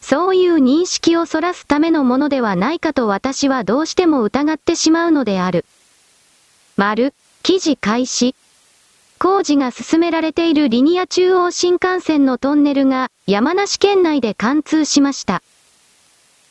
[0.02, 5.66] そういう認識をそらすためのものではないかと私はどうしても疑ってしまうのである。
[6.76, 8.36] 丸、記事開始。
[9.18, 15.42] 工事が進められているリニア中央新幹線のトンネルが山梨県内で貫通しました。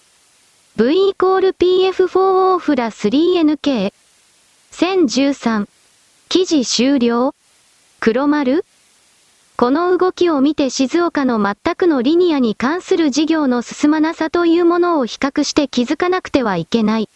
[0.75, 3.93] v イコール pf4 オーフラ 3nk
[4.71, 5.67] 1013
[6.29, 7.35] 記事終了
[7.99, 8.65] 黒丸
[9.55, 17.07] この動きを見て静岡の全くのリニアに関する事業の進まなさというものを比較して気づかなくてはいけない。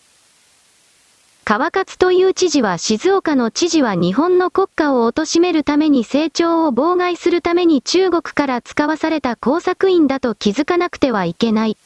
[1.48, 11.78] 川勝という知事は静岡の知事は日本の国家を貶めるために成長を妨害するために中国から使わされた工作員だと気づかなくてはいけない。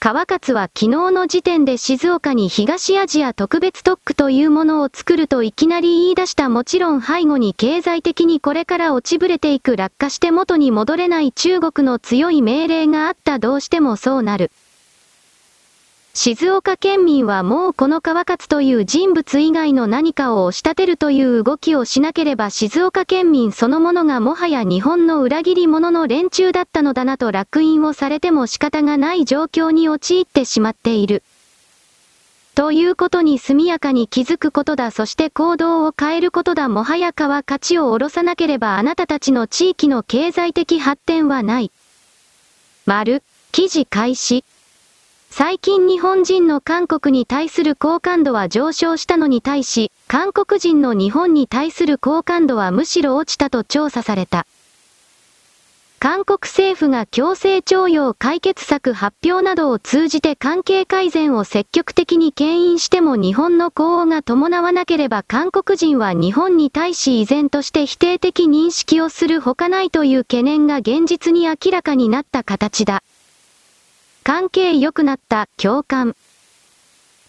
[0.00, 14.50] 川勝は昨日の時点で静岡に東アジア特別特区というものを作るといきなり言い出したもちろん背後に経済的にこれから落ちぶれていく落下して元に戻れない中国の強い命令があったどうしてもそうなる。
[16.12, 31.22] 静岡県民はもうこの川勝という人物以外の何かを押し立てるという動きをしなければ静岡県民そのものがもはや日本の裏切り者の連中だったのだなと落印をされても仕方がない状況に陥ってしまっている。
[32.56, 41.70] ということに速やかに気づくことだそして行動を変えることだもはやかは勝ちを下ろさなければあなたたちの地域の経済的発展はない。
[42.84, 44.44] 丸、記事開始。
[45.32, 54.46] 最近日本人の韓国に対する好感度は上昇したのに対し、韓国人の日本に対する好感度はむしろ落ちたと調査された。
[56.00, 73.02] 韓国政府が強制徴用解決策発表などを通じて関係改善を積極的に牽引しても日本の呼応が伴わなければ韓国人は日本に対し依然として否定的認識をするほかないという懸念が現実に明らかになった形だ。
[74.22, 76.14] 関係良くなった、共感。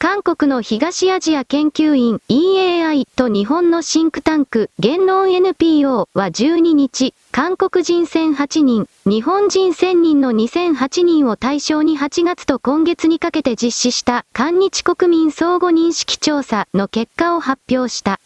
[0.01, 18.19] 韓国の東アジア研究院 EAI と日本のシンクタンク言論 NPO は12日、韓国人1008人、日本人1000人の2008人を対象に8月と今月にかけて実施した韓日国民相互認識調査の結果を発表した。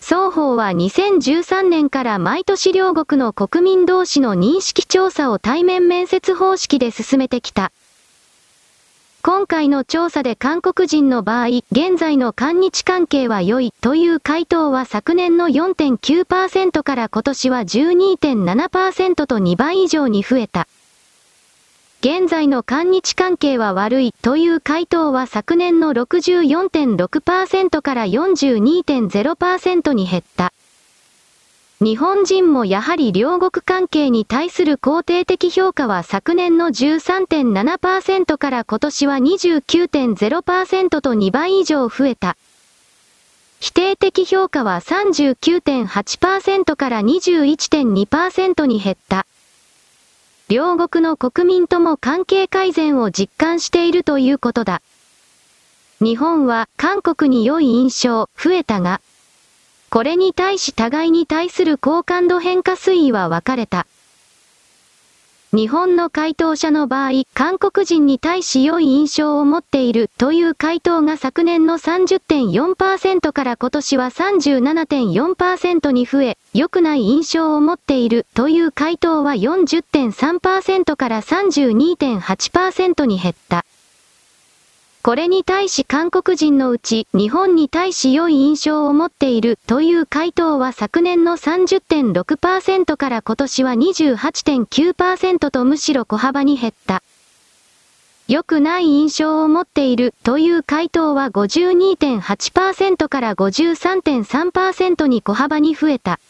[0.00, 7.70] 双方は2013年から毎年両国の国民同士の認識調査を対面面接方式で進めてきた。
[9.22, 20.66] 今回の調査で韓国人の場合、現在の韓日関係は良いという回答は昨年の4.9%から今年は12.7%と2倍以上に増えた。
[22.02, 30.54] 現在の韓日関係は悪いという回答は昨年の64.6%から42.0%に減った。
[31.82, 42.38] 日本人もやはり両国関係に対する肯定的評価は昨年の13.7%から今年は29.0%と2倍以上増えた。
[43.60, 49.26] 否定的評価は39.8%から21.2%に減った。
[50.50, 54.82] 両国の国民とも関係改善を実感しているということだ。
[56.00, 59.00] 日本は韓国に良い印象、増えたが、
[59.90, 63.86] これに対し互いに対する好感度変化推移は分かれた。
[65.52, 83.64] 日本の回答者の場合、韓国人に対し良い印象を持っているという回答が昨年の30.4%から今年は37.4%に増え、良くない印象を持っているという回答は40.3%から32.8%に減った。
[85.02, 97.02] これに対し韓国人のうち日本に対し良い印象を持っているという回答は昨年の30.6%から今年は28.9%とむしろ小幅に減った。
[98.28, 106.20] 良くない印象を持っているという回答は52.8%から53.3%に小幅に増えた。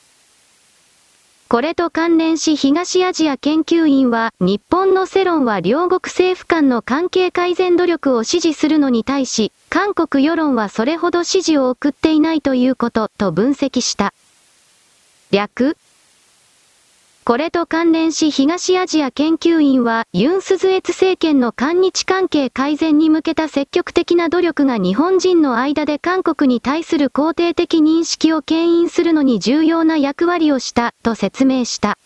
[1.51, 14.15] これと関連し東アジア研究院は、日本の世論は両国政府間の関係改善努力を支持するのに対し、韓国世論はそれほど支持を送っていないということ、と分析した。
[15.33, 15.77] 略
[17.31, 31.99] これと関連し東アジア研究院は、ユン・スズエツ政権の韓日関係改善に向けた積極的な努力が日本人の間で韓国に対する肯定的認識を牽引するのに重要な役割をした、と説明した。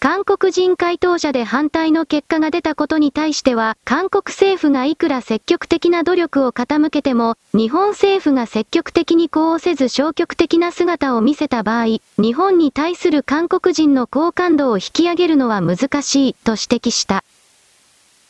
[0.00, 17.24] 韓国人回答者で反対の結果が出たことに対しては、韓国政府がいくら積極的な努力を傾けても、日本政府が積極的に呼応せず消極的な姿を見せた場合、日本に対する韓国人の好感度を引き上げるのは難しい、と指摘した。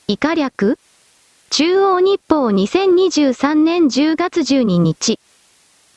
[0.06, 0.78] 以下略
[1.50, 5.20] 中央日報2023年10月12日。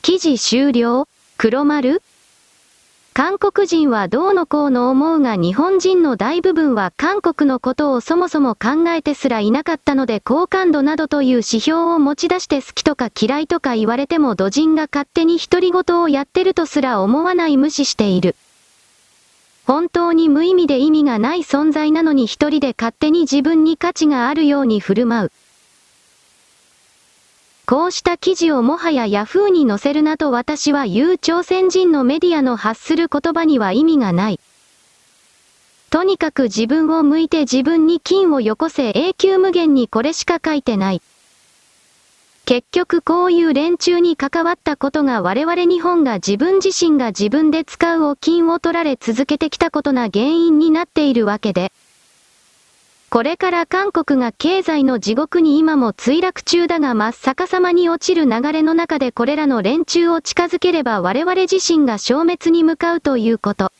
[0.02, 1.08] 記事終了
[1.38, 2.02] 黒丸
[3.14, 18.34] 韓国人はどうのこうの思うが日本人の大部分は韓国のことをそもそも考えてすらいなかったので好感度などという指標を持ち出して好きとか嫌いとか言われても土人が勝手に独り言をやってるとすら思わない無視している。
[19.66, 25.32] 本当に無意味で意味がない存在なのに一人で勝手に自分に価値があるように振る舞う。
[27.64, 34.40] こうした記事をもはや Yahoo に載せるなと私は言う朝鮮人のメディアの発する言葉には意味がない。
[35.90, 41.02] とにかく自分を向いて自分に金をよこせ永久無限にこれしか書いてない。
[42.44, 51.70] 結局こういう連中に関わったことが我々日本が自分自身が自分で使うお金を取られ続けてきたことな原因になっているわけで。
[53.12, 63.70] これから韓国が経済の地獄に今も墜落中だが真っ逆さまに落ちる流れの中でこれらの連中を近づければ我々自身が消滅に向かうということ。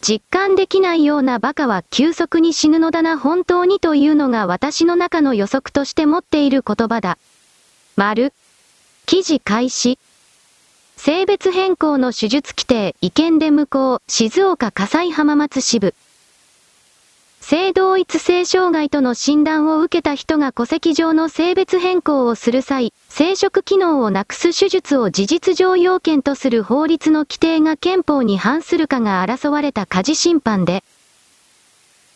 [0.00, 7.18] 実感できないような馬鹿は急速に死ぬのだな本当にというのが私の中の予測として持っている言葉だ。
[7.96, 8.32] 丸。
[9.04, 9.98] 記事開始。
[10.96, 15.94] 性別変更の手術規定違憲で無効、静岡火災浜松支部。
[17.48, 30.82] 性同一性障害との診断を受けた人が戸籍上の性別変更をする際、生殖機能をなくす手術を事実上要件とする法律の規定が憲法に反するかが争われた家事審判で、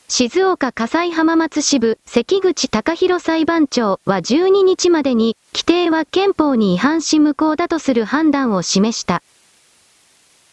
[0.08, 9.22] 静岡火災浜松支部関口隆弘裁判長は12日までに規定は憲法に違反し無効だとする判断を示した。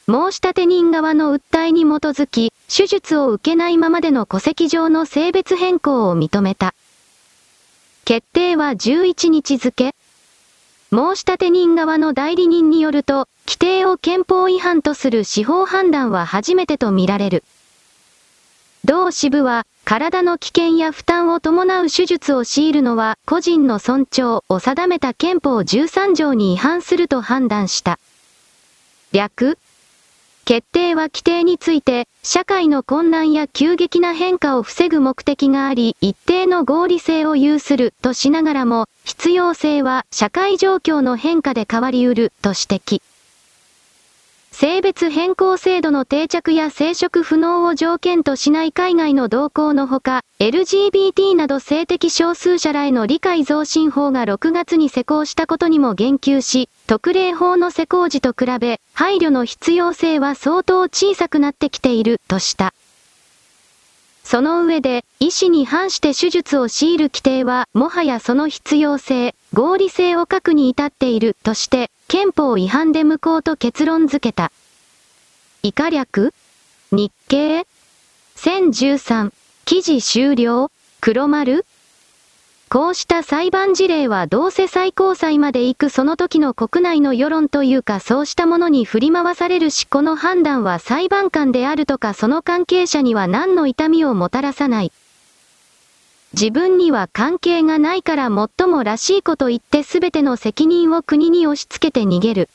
[0.09, 6.73] 申立人側の訴えに基づき、手術を受けないままでの戸籍上の性別変更を認めた。
[8.05, 9.93] 決定は11日付。
[10.91, 17.43] 申立人側の代理人によると、規定を憲法違反とする司法判断は初めてとみられる。
[18.85, 27.99] 同支部は、体の危険や負担を伴う手術を強いるのは、個人の尊重を定めた憲法13条に違反すると判断した。
[29.11, 29.57] 略、
[30.47, 43.01] 決定は規定について、社会の混乱や急激な変化を防ぐ目的があり、一定の合理性を有するとしながらも、必要性は社会状況の変化で変わりうると指摘。
[44.53, 62.73] 性別変更制度の定着や生殖不能を条件としない海外の動向のほか、LGBT など性的少数者らへの理解増進法が6月に施行したことにも言及し、特例法の施行時と比べ、配慮の必要性は相当小さくなってきている、とした。
[64.23, 74.53] その上で、医師に反して手術を強いる規定は、もはやその必要性、合理性を書くに至っているとして、憲法違反で無効と結論付けた。
[75.63, 76.33] 以下略
[76.93, 77.67] 日経
[78.37, 79.33] ?1013
[79.65, 80.71] 記事終了
[81.01, 81.65] 黒丸
[82.69, 94.91] こうした裁判事例はどうせ最高裁まで行くその時の国内の世論というかそうしたものに振り回されるしこの判断は裁判官であるとかその関係者には何の痛みをもたらさない。
[96.33, 102.49] 自分には関係がないから最もらしいこと言って全ての責任を国に押し付けて逃げる。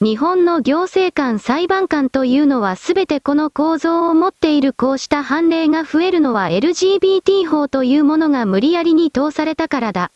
[0.00, 10.10] 日本の行政官裁判官というのはすべてこの構造を持っているこうした判例が増えるのは LGBT 法というものが無理やりに通されたからだ。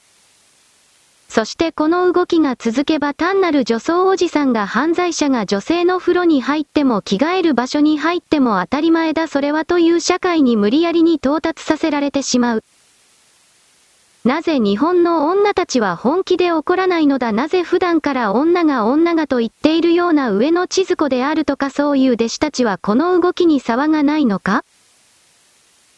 [1.28, 12.64] そしてこの動きが続けば単なる女装おじさんが犯罪者が女性の風呂に入っても着替える場所に入っても当たり前だそれはという社会に無理やりに到達させられてしまう。
[14.28, 24.66] なぜ日本の女たちは本気で怒らないのだなぜ普段から女が女がと言っているような上の千鶴子であるとかそういう弟子たちはこの動きに差がないのか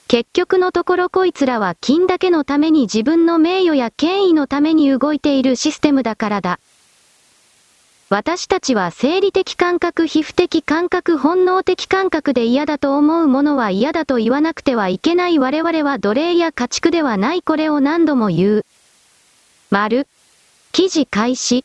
[0.07, 6.61] 結局のところこいつらは金だけのために自分の名誉や権威のために動いているシステムだからだ。
[8.13, 18.67] 私たちは生理的感覚、皮膚的感覚、本能的感覚で嫌だと思うものは嫌だと言わなくてはいけない我々は奴隷や家畜ではないこれを何度も言う。
[19.71, 20.09] 丸。
[20.73, 21.65] 記事開始。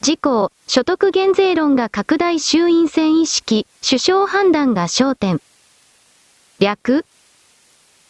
[0.00, 5.40] 事項、所得減税論が拡大衆院選意識、首相判断が焦点。
[6.60, 7.04] 略、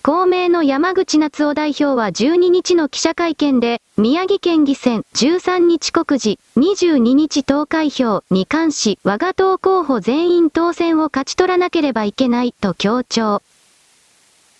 [0.07, 13.41] 公明の山口夏夫代表は12日の記者会見で、宮城県議選13日告示、22日投開票に関し、我が党候補全員当選を勝ち取らなければいけないと強調。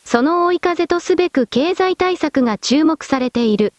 [0.07, 3.75] その追い風とすべく経済対策が注目されている。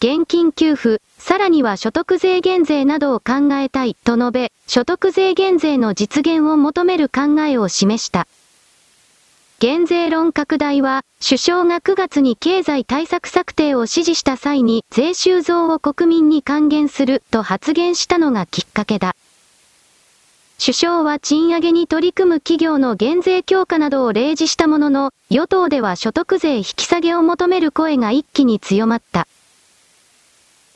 [0.00, 8.26] 現金給付、さらには所得税減税などを考えたいと述べ、所得税減税の実現を求める考えを示した。
[9.58, 19.16] 減税論拡大は、首相が9月に経済対策策定を指示した際に税収増を国民に還元すると発言したのがきっかけだ。
[20.60, 29.26] 首相は賃上げに取り組む企業の減税強化などを例示したものの、与党では所得税引き下げを求める声が一気に強まった。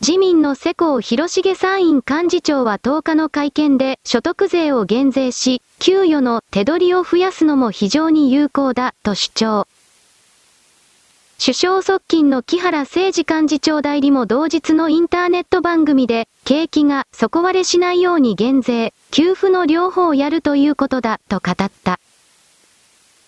[0.01, 9.67] 自民の世耕広重参院幹事長は10日の会見で所得税を減税し、給与の手取りを増やすのも非常に有効だと主張。
[11.39, 22.01] 首相側近の木原誠二幹事長代理も同日のインターネット番組で、景気が底割れしないように減税、給付の両方をやるということだと語った。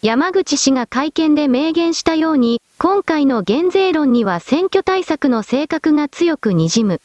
[0.01, 7.01] 山口氏が会見で明言したように、今回の減税論には選挙対策の性格が強く滲む。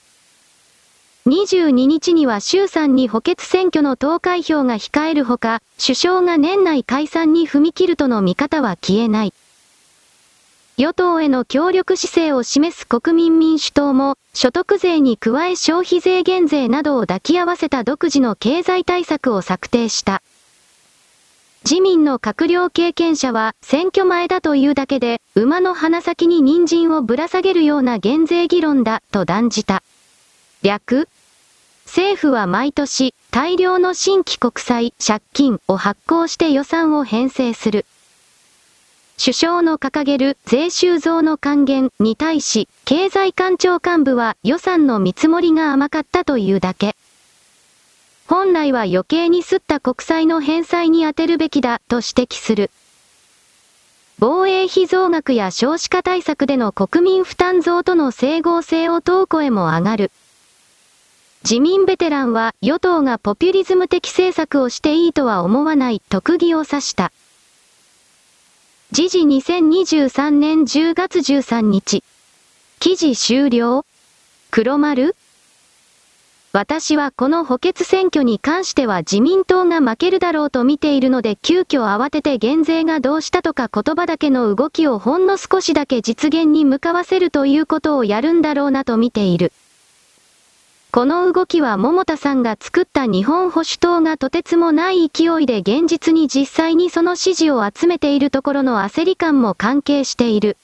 [1.27, 9.35] 22日には衆参に補欠選挙の投開票が控えるほか、首相が年内解散に踏み切るとの見方は消えない。
[10.77, 20.23] 与党への協力姿勢を示す国民民主党も、所得税に加え消費税減税などを抱き合わせた独自の経済対策を策定した。
[21.69, 29.83] 自民の閣僚経験者は選挙前だというだけで、馬の鼻先に人参をぶら下げるような減税議論だと断じた。
[30.61, 31.09] 略
[31.85, 37.85] 政府は毎年大量の新規国債借金を発行して予算を編成する。
[39.19, 46.95] 首相の掲げる税収増の還元に対し、経済官庁幹部は予算の見積もりが甘かったというだけ。
[48.27, 52.71] 本来は余計に吸った国債の返済に充てるべきだと指摘する。
[54.19, 60.11] 防衛費増額や少子化対策での国民負担増との整合性を問う声も上がる。
[61.43, 67.13] 自民ベテランは与党がポピュリズム的政策をしていいとは思わない特技を指した。
[68.91, 72.03] 時事2023年10月13日。
[72.79, 73.85] 記事終了
[74.51, 75.15] 黒丸
[76.53, 89.51] 私はこの補欠選挙に関しては自民党が負けるだろうと見ているので急遽慌てて減税がどうしたとか言葉だけの動きをほんの少しだけ実現に向かわせるということをやるんだろうなと見ている。
[90.89, 100.57] この動きは桃田さんが作った日本保守党がとてつもない勢いで現実に実際にその支持を集めているところの焦り感も関係している。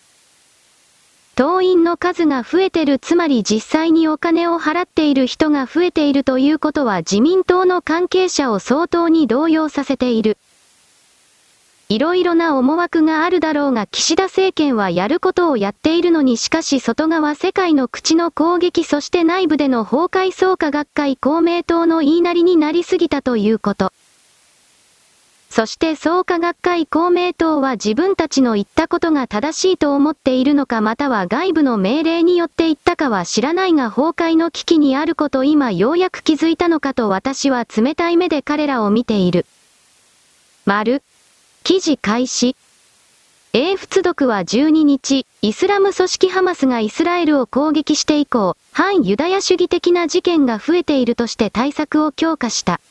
[1.35, 10.37] 党員の数が増えてるつまり実際にお金を払っている人が増えているということは自民党の関係者を相当に動揺させている。
[11.89, 23.91] いろいろな思惑があるだろうが岸田政権はやることをやっているのにしかし外側世界の口の攻撃そして内部での崩壊創価学会公明党の言いなりになりすぎたということ。
[25.55, 39.45] そして創価学会公明党は自分たちの言ったことが正しいと思っているのかまたは外部の命令によって言ったかは知らないが崩壊の危機にあること今ようやく気づいたのかと私は冷たい目で彼らを見ている。
[40.65, 41.03] 丸。
[41.63, 42.55] 記事開始。
[43.53, 52.81] 英仏読は12日、イスラム組織ハマスがイスラエルを攻撃して以降、反ユダヤ主義的な事件が増えているとして対策を強化した。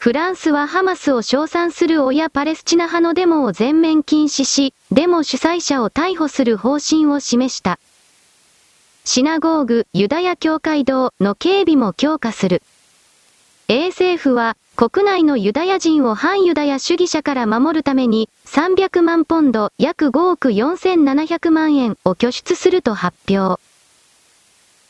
[0.00, 7.78] フランスはハマスを称賛する親パレスチナ派のデモを全面禁止し、デモ主催者を逮捕する方針を示した。
[9.04, 12.62] シナゴーグ、ユダヤ教会堂の警備も強化する。
[13.68, 23.60] 英政府は、国内のユダヤ人を反ユダヤ主義者から守るために、300万ポンド、約5億4700万円を拠出すると発表。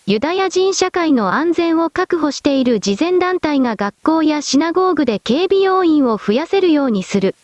[0.07, 7.36] ユダヤ人社会の安全を確保している慈善団体が学校やシナゴーグで警備要員を増やせるようにする。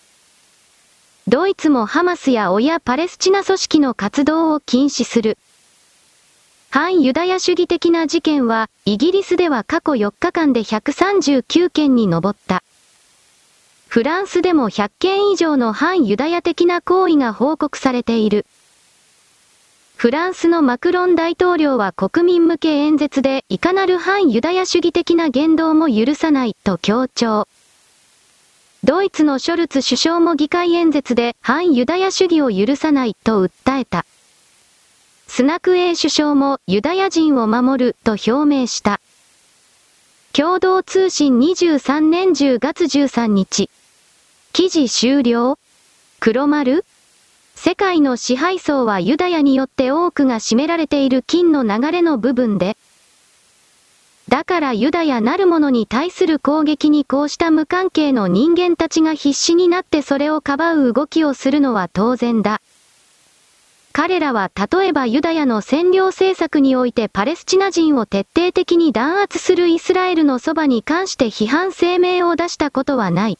[1.28, 5.38] ドイツもハマスや親パレスチナ組織の活動を禁止する。
[6.70, 12.62] 反ユダヤ主義的な事件は、イギリスでは過去4日間で139件に上った。
[13.88, 18.44] フランスでも100件以上の反ユダヤ的な行為が報告されている。
[19.96, 27.48] フランスのマクロン大統領は国民向け演説でいかなる反ユダヤ主義的な言動も許さないと強調。
[28.84, 34.04] ドイツのショルツ首相も議会演説で反ユダヤ主義を許さないと訴えた。
[35.28, 39.00] スナクエイ首相もユダヤ人を守ると表明した。
[40.34, 43.70] 共同通信23年10月13日。
[44.52, 45.58] 記事終了
[46.20, 46.84] 黒丸
[47.56, 52.76] 世界の支配層はユダヤによって多くが占められている金の流れの部分で、
[54.28, 62.60] だからユダヤなるものに対する攻撃にこうした無関係の人間たちが必死になってそれをかばう動きをするのは当然だ。
[63.92, 73.38] 彼らは例えばユダヤの占領政策においてパレスチナ人を徹底的に弾圧するイスラエルのそばに関して批判声明を出したことはない。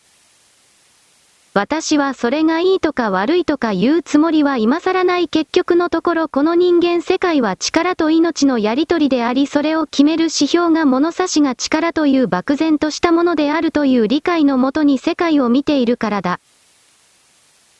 [1.57, 16.41] 私はそれがいいとか悪いとか言うつもりは今更ない結局のところこの人間世界は力と命のやりとりでありそれを決める指標が物差しが力という漠然としたものであるという理解のもとに世界を見ているからだ。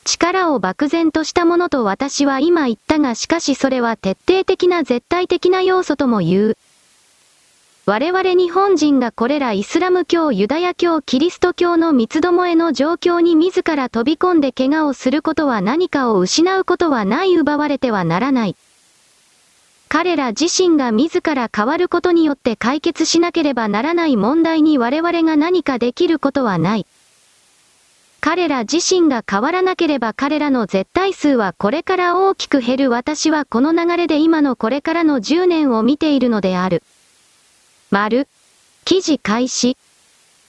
[0.07, 6.57] 力を漠然としたものと私は今言ったがしかしそれは徹底的な絶対的な要素とも言う。
[7.89, 18.57] 我々日本人がこれらイスラム教、ユダヤ教、キリスト教の三つどもえの状況に自ら飛び込んで怪我をすることは何かを失うことはない奪われてはならない。
[19.89, 26.87] 彼ら自身が自ら変わることによって解決しなければならない問題に我々が何かできることはない。
[28.21, 36.83] 彼ら自身が変わらなければ彼らの絶対数はこれから大きく減る私はこの流れで今のこれからの10年を見ているのである。
[37.97, 38.29] 丸。
[38.85, 39.79] 記事開始。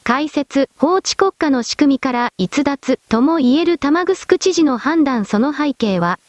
[0.03, 6.19] 解説、法治国家の仕組みから逸脱とも言える玉城知事の判断その背景は、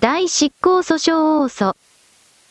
[0.00, 1.76] 大執行訴訟応訴。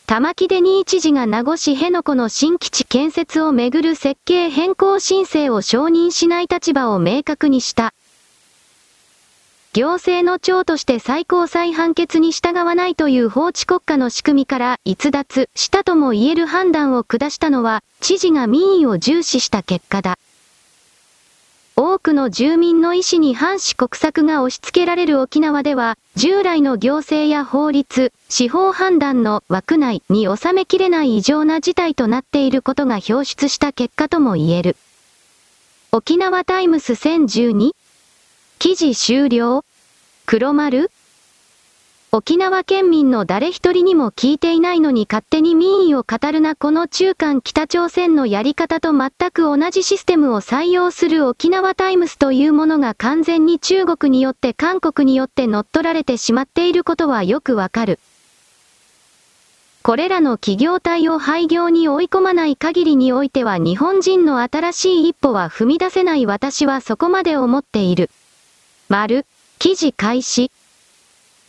[0.06, 7.94] 玉城デニー知事が名護市辺野古の新基地建設をめぐる設計変更申請を承認しない立場を明確にした。
[9.74, 20.18] 行政の長として最高裁判決に従わないという法治国家の仕組みから逸脱したとも言える判断を下したのは、知事が民意を重視した結果だ。
[21.74, 34.76] 多くの住民の意思に反し国策が押し付けられる沖縄では、従来の行政や法律、司法判断の枠内に収めきれない異常な事態となっていることが表出した結果とも言える。
[35.92, 37.72] 沖縄タイムス1012
[38.62, 39.64] 記事終了？
[40.24, 40.88] 黒丸？
[42.12, 57.98] 沖縄県民の誰一人にも聞いていないのに勝手に民意を語るなこの中間北朝鮮のやり方と全く同じシステムを採用する沖縄タイムスというものが完全に中国によって韓国によって乗っ取られてしまっていることはよくわかる。
[59.82, 68.08] これらの企業体を廃業に追い込まない限りにおいては日本人の新しい一歩は踏み出せない私はそこまで思っている。
[68.92, 69.24] 丸、
[69.58, 70.50] 記事開始。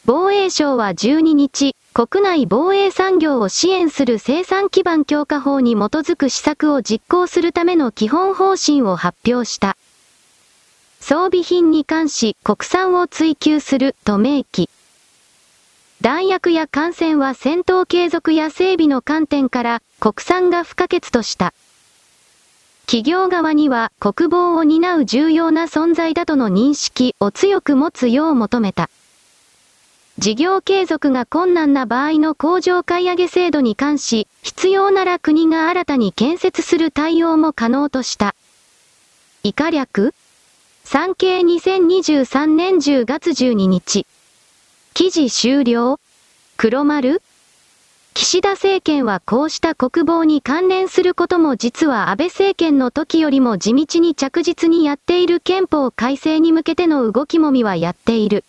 [0.06, 9.76] 防衛省は12日、国内防衛産業を支援する生産基盤強化法に基づく施策を実行するための基本方針を発表した。
[11.02, 14.70] 装備品に関し国産を追求すると明記。
[16.00, 21.54] 弾薬や艦船は戦闘継続や整備の観点から国産が不可欠とした。
[22.86, 28.90] 企業側には国防を担う重要な存在だとの認識を強く持つよう求めた。
[30.20, 38.36] 事業継続が困難な場合の工場買い上げ制度に関し、必要なら国が新たに建設する対応も可能とした。
[39.42, 40.14] 以下略
[40.84, 44.06] 産経2023年10月12日。
[44.94, 46.00] 記事終了
[46.58, 47.24] 黒丸
[48.14, 58.44] 岸田政権はこうした国防に関連することも実は安倍政権の時よりも地道に着実にやっている憲法改正に向けての動きもみはやっている。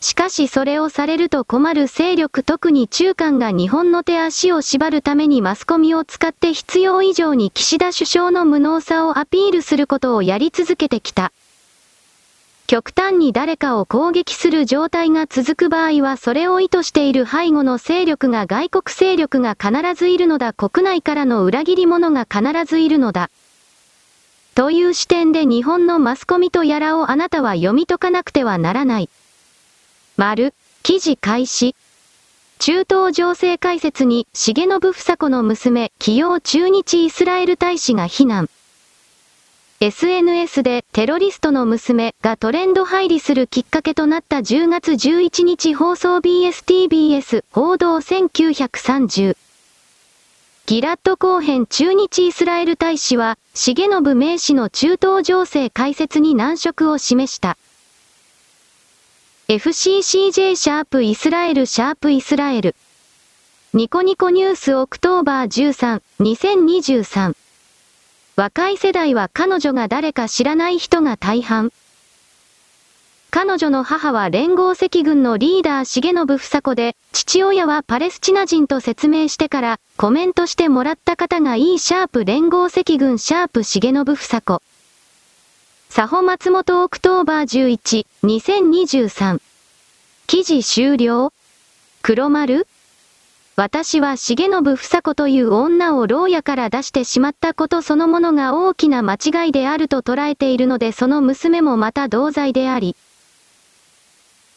[0.00, 11.32] しかしそれをされると困る勢力特に中間が日本の手足を縛るためにマスコミを使って必要以上に岸田首相の無能さをアピールすることをやり続けてきた。
[12.68, 23.30] 極端に誰かを攻撃する状態が続く場合はそれを意図している背後の勢力が外国勢力が必ずいるのだ国内からの裏切り者が必ずいるのだ。
[24.54, 29.08] という視点で日本のマスコミとやらをあなたは読み解かなくてはならない。
[30.18, 30.52] 丸、
[30.82, 31.74] 記事開始。
[32.58, 38.50] 中東情勢解説に重信房子の娘、起用駐日イスラエル大使が非難。
[39.80, 49.36] SNS でテロリストの娘がトレンド入りするきっかけとなった10月11日放送 BSTBS 報道1930。
[50.66, 57.56] ギラッド後編駐日イスラエル大使は、重信名士の中東情勢解説に難色を示した。
[59.46, 62.74] FCCJ シャープイスラエルシャープイスラエル。
[63.72, 67.47] ニコニコニュースオクトーバー13、2023。
[68.38, 71.72] 若い世代は彼女が誰か知らない人が大半。
[73.32, 84.62] 彼女の母は連合赤軍のリーダー重信房子で、父親はパレスチナ人と説明してから、コメントしてもらった方がいいシャープ連合赤軍シャープ重信房子。
[85.92, 89.40] 佐保松本 October 11、2023。
[90.28, 91.32] 記事終了
[92.02, 92.68] 黒丸
[93.58, 102.94] 私は重信房子という女を牢屋から出してしまったことそのものが大きな間違いであると捉えているのでその娘もまた同罪であり。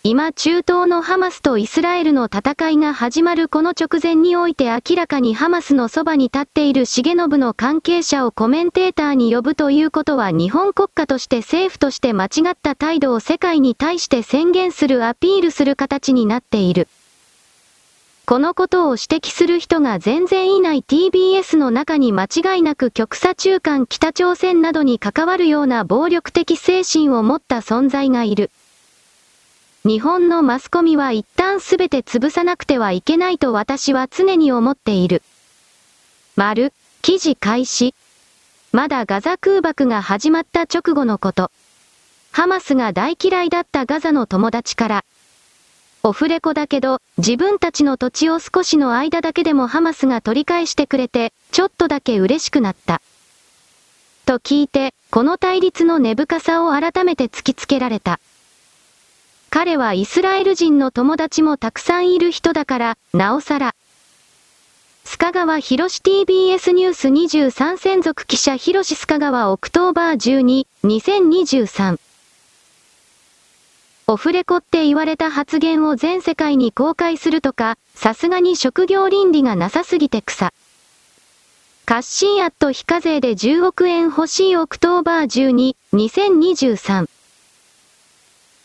[0.03, 16.87] 今中東のハマスとイスラエルの戦いが始まるこの直前において明らかにハマスのそばに立っている重信の関係者をコメンテーターに呼ぶということは日本国家として政府として間違った態度を世界に対して宣言するアピールする形になっている。
[18.25, 28.51] このことを指摘する人が全然いない TBS の中に間違いなく極左中間北朝鮮などに関わるような暴力的精神を持った存在がいる。
[29.83, 35.23] 日本のマスコミは一旦すべて潰さなくてはいけないと私は常に思っている。
[36.35, 37.95] 丸、記事開始。
[38.71, 41.51] まだガザ空爆が始まった直後のこと。
[42.31, 45.05] ハマスが大嫌いだったガザの友達から、
[46.03, 53.01] オフレコだけど、自分たちの土地を少しの間だけでもハマスが取り返してくれて、ちょっとだけ嬉しくなった。
[54.25, 58.19] と聞いて、この対立の根深さを改めて突きつけられた。
[59.51, 63.75] 彼はイスラエル人の友達もたくさんいる人だから、なおさら。
[65.05, 72.10] 須賀川博士 TBS ニュース23専属記者博士須賀川 October 12、2023。
[74.11, 80.51] オフレコって言われた発言を全世界に公開するとか、さすがに職業倫理がなさすぎて草。
[81.85, 87.07] カッシーアット非課税で10億円欲しい October 12、2023。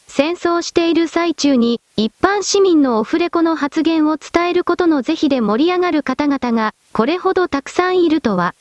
[0.08, 8.56] 戦争している最中に、一般市民のオフレコの発言を伝えることの是非で盛り上がる方々が、これほどたくさんいるとは。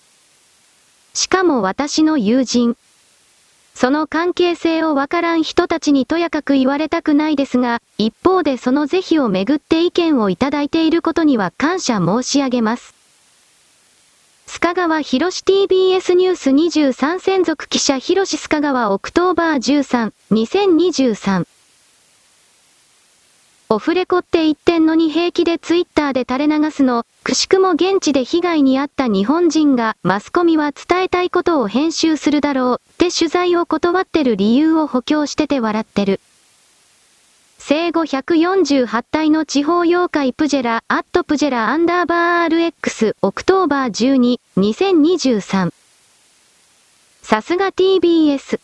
[1.15, 2.77] しかも私の友人、
[3.75, 12.95] その関係性をわからん人たちにとやかく言われたくないですが、一方でその是非をめぐって意見をいただいていることには感謝申し上げます。
[14.47, 21.54] 須賀川博士 TBS ニュース23専属記者博士須賀川 October 13、2023。
[23.67, 36.19] オフレコって言ってんのに平気でツイッターで垂れ流すの、くしくも現地で被害に遭った日本人がマスコミは伝えたいことを編集するだろうって取材を断ってる理由を補強してて笑ってる。
[37.57, 45.73] 生後148体の地方妖怪プジェラ、アットプジェラアンダーバー RX October 12、2023。
[47.23, 48.59] さすが TBS。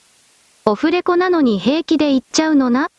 [0.66, 2.92] オフレコなのに平気で言っちゃうのな？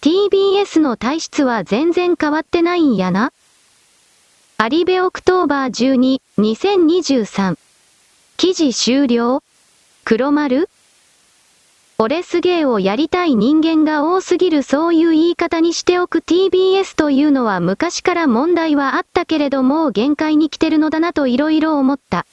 [0.00, 3.32] ?TBS の体質は全然変わってないんやな。
[4.56, 7.56] アリベ October 12、2023。
[8.36, 9.42] 記事終了
[10.04, 10.68] 黒丸
[11.98, 22.24] 俺すげーをやりたい人間が多すぎるそういう言い方にしておく TBS というのは昔から問題はあったけれども限界に来てるのだなと色々思った。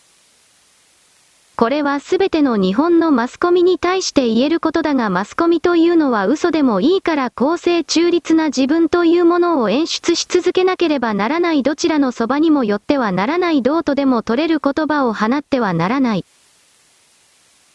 [1.55, 16.25] これはすべての日本のマスコミに対して言えることだがマスコミというのは嘘でもいいから公正中立な自分というものを演出し続けなければならないどちらのそばにもよってはならないどうとでも取れる言葉を放ってはならない。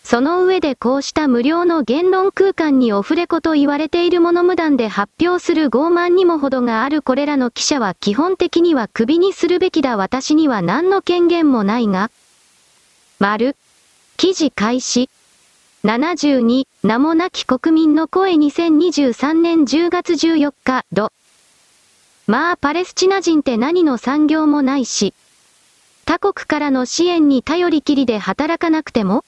[0.03, 12.11] その上でこうした無料の言論空間にオフレコと言われているもの無断で発表する傲慢にも程があるこれらの記者は基本的には首にするべきだ私には何の権限もないが。
[13.18, 13.55] 丸。
[14.21, 15.09] 記事開始。
[15.83, 21.11] 72、名もなき国民の声2023年10月14日、ド。
[22.27, 25.14] まあパレスチナ人って何の産業もないし。
[26.05, 29.25] 他国からの支援に頼りきりで働かなくても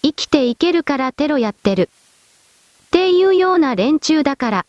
[0.00, 1.90] 生きていけるからテロやってる。
[2.86, 4.66] っていうような連中だから。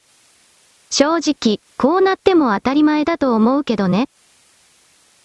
[0.89, 4.09] 正直、こうなっても当たり前だと思うけどね。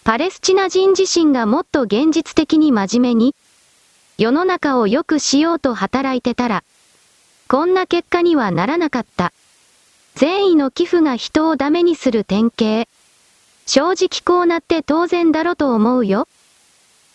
[0.05, 3.35] パレスチナ人自身がもっと現実的に真面目に、
[4.17, 6.63] 世の中を良くしようと働いてたら、
[7.47, 9.33] こんな結果にはならなかった。
[10.15, 12.87] 善意の寄付が人をダメにする典型。
[13.65, 16.27] 正直こうなって当然だろと思うよ。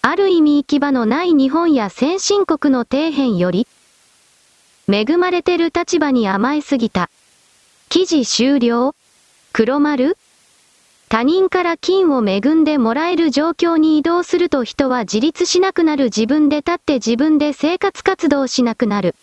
[0.03, 3.67] ある意味行き場のない日本や先進国の底辺より、
[4.89, 7.11] 恵まれてる立場に甘えすぎた。
[7.89, 8.95] 記事終了
[9.53, 10.17] 黒丸
[11.09, 19.15] 他人から金を恵んでもらえる状況に移動すると人は自立しなくなる自分で立って自分で生活活動しなくなる。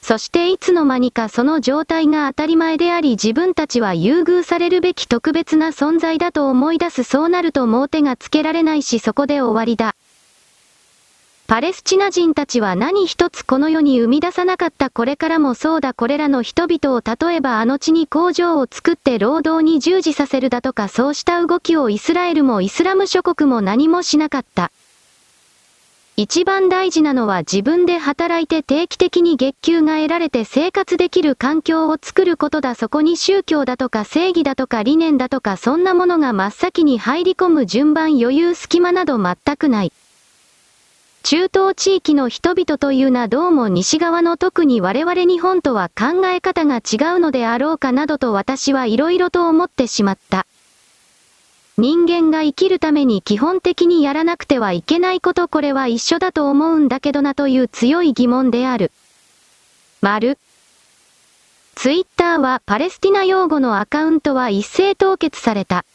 [0.00, 9.94] そしていつの間にかその状態が当たり前であり自分たちは優遇されるべき特別な存在だと思い出すそうなるともう手がつけられないしそこで終わりだ。
[11.46, 24.72] パレスチナ人たちは何一つこの世に生み出さなかったこれからもそうだこれらの人々を例えばあの地に工場を作って労働に従事させるだとかそうした動きをイスラエルもイスラム諸国も何もしなかった。
[26.16, 39.92] 一番大事なのは自分で働いて定期的に月給が得られて生活できる環境を作ることだそこに宗教だとか正義だとか理念だとかそんなものが真っ先に入り込む順番余裕隙間など全くない。
[41.24, 50.46] 中東地域の人々というなどうも西側の特に我々日本とは考え方が違うのであろうかなどと私は色々と思ってしまった。
[51.78, 58.92] 人間が生きるために基本的にやらなくてはいけないことこれは一緒だと思うんだけどなという強い疑問である。
[60.02, 60.36] 丸。
[61.74, 65.86] ツイッターはパレスティナ用語のアカウントは一斉凍結された。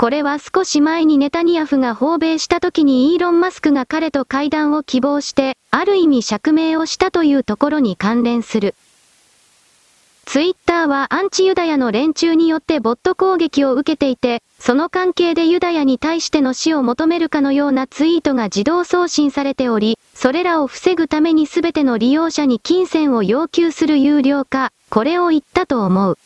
[0.00, 8.74] これは少し前にネタニヤフが訪米した時にイーロン・マスクが彼と会談を希望して、ある意味釈明をしたというところに関連する。
[10.24, 26.18] ツイッターはアンチユダヤの連中によってボット攻撃を受けていて、その関係でユダヤに対しての死を求めるかのようなツイートが自動送信されており、それらを防ぐために全ての利用者に金銭を要求する有料化、これを言ったと思う。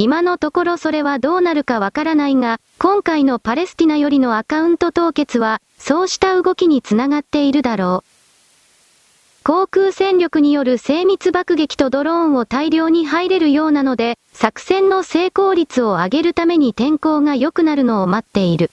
[0.00, 9.42] 今のところそれはどうなるかわからないが、今回のパレスティナよりのアカウント凍結は、そうした動きにつながっているだろう。
[9.42, 18.70] 航空戦力による精密爆撃とドローンを大量に入れるようなので、作戦の成功率を上げるために天候が良くなるのを待っている。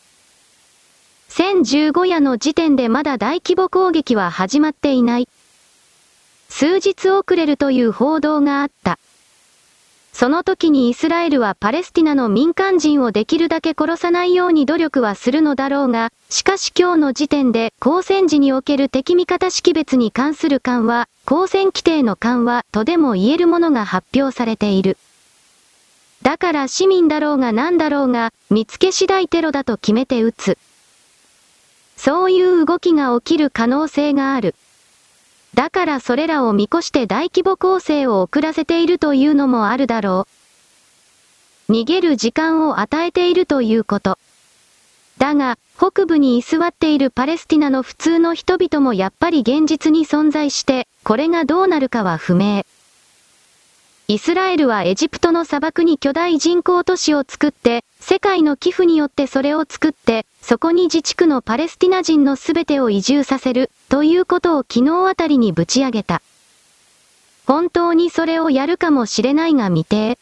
[1.29, 5.27] 1015夜の時点でまだ大規模攻撃は始まっていない。
[6.49, 8.99] 数日遅れるという報道があった。
[10.17, 24.97] その時にイスラエルはパレスティナの民間人をできるだけ殺さないように努力はするのだろうが、しかし今日の時点で、交戦時における敵味方識別に関する緩和、交戦規定の緩和とでも言えるものが発表されている。
[26.21, 30.57] だから市民だろうが何だろうが、見つけ次第テロだと決めて撃つ。
[31.97, 34.55] そういう動きが起きる可能性がある。
[35.55, 40.27] だからそれらを見越して大規模構成を遅らせているというのもあるだろ
[41.69, 41.71] う。
[41.71, 44.19] 逃げる時間を与えているということ。
[45.17, 52.65] だが、北部に居座っているパレスティナの普通の人々もやっぱり現実に存在して、これがどうなるかは不明。
[54.07, 66.21] イスラエルはエジプトの砂漠に巨大人工都市を作って、世界の寄付によってそれを作って、そこに自治区のパレスティナ人のすべてを移住させる、ということを昨日あたりにぶち上げた。
[67.47, 70.19] 本当にそれをやるかもしれないが未定。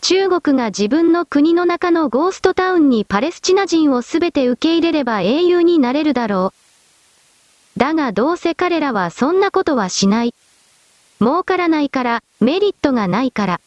[0.00, 6.54] 中国が自分の国の中のゴーストタウンにパレスチナ人をすべて受け入れれば英雄になれるだろ
[7.76, 7.78] う。
[7.78, 10.34] だがどうせ彼らはそんなことはしない。
[11.20, 13.60] 儲からないから、メリットがないから。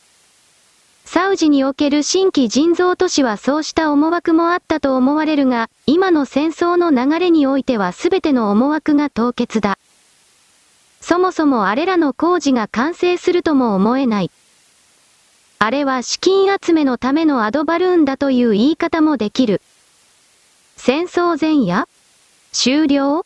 [1.06, 9.78] サウジにおける新規人造都市はそうした思惑もあったと思われるが、今の戦争の流れにおいては全ての思惑が凍結だ。
[11.02, 14.32] そもそもあれらの工事が完成するとも思えない。
[15.60, 19.62] あれは資金集めのためのアドバルーンだという言い方もできる。
[20.78, 21.88] 戦争前夜？
[22.54, 23.26] 終了？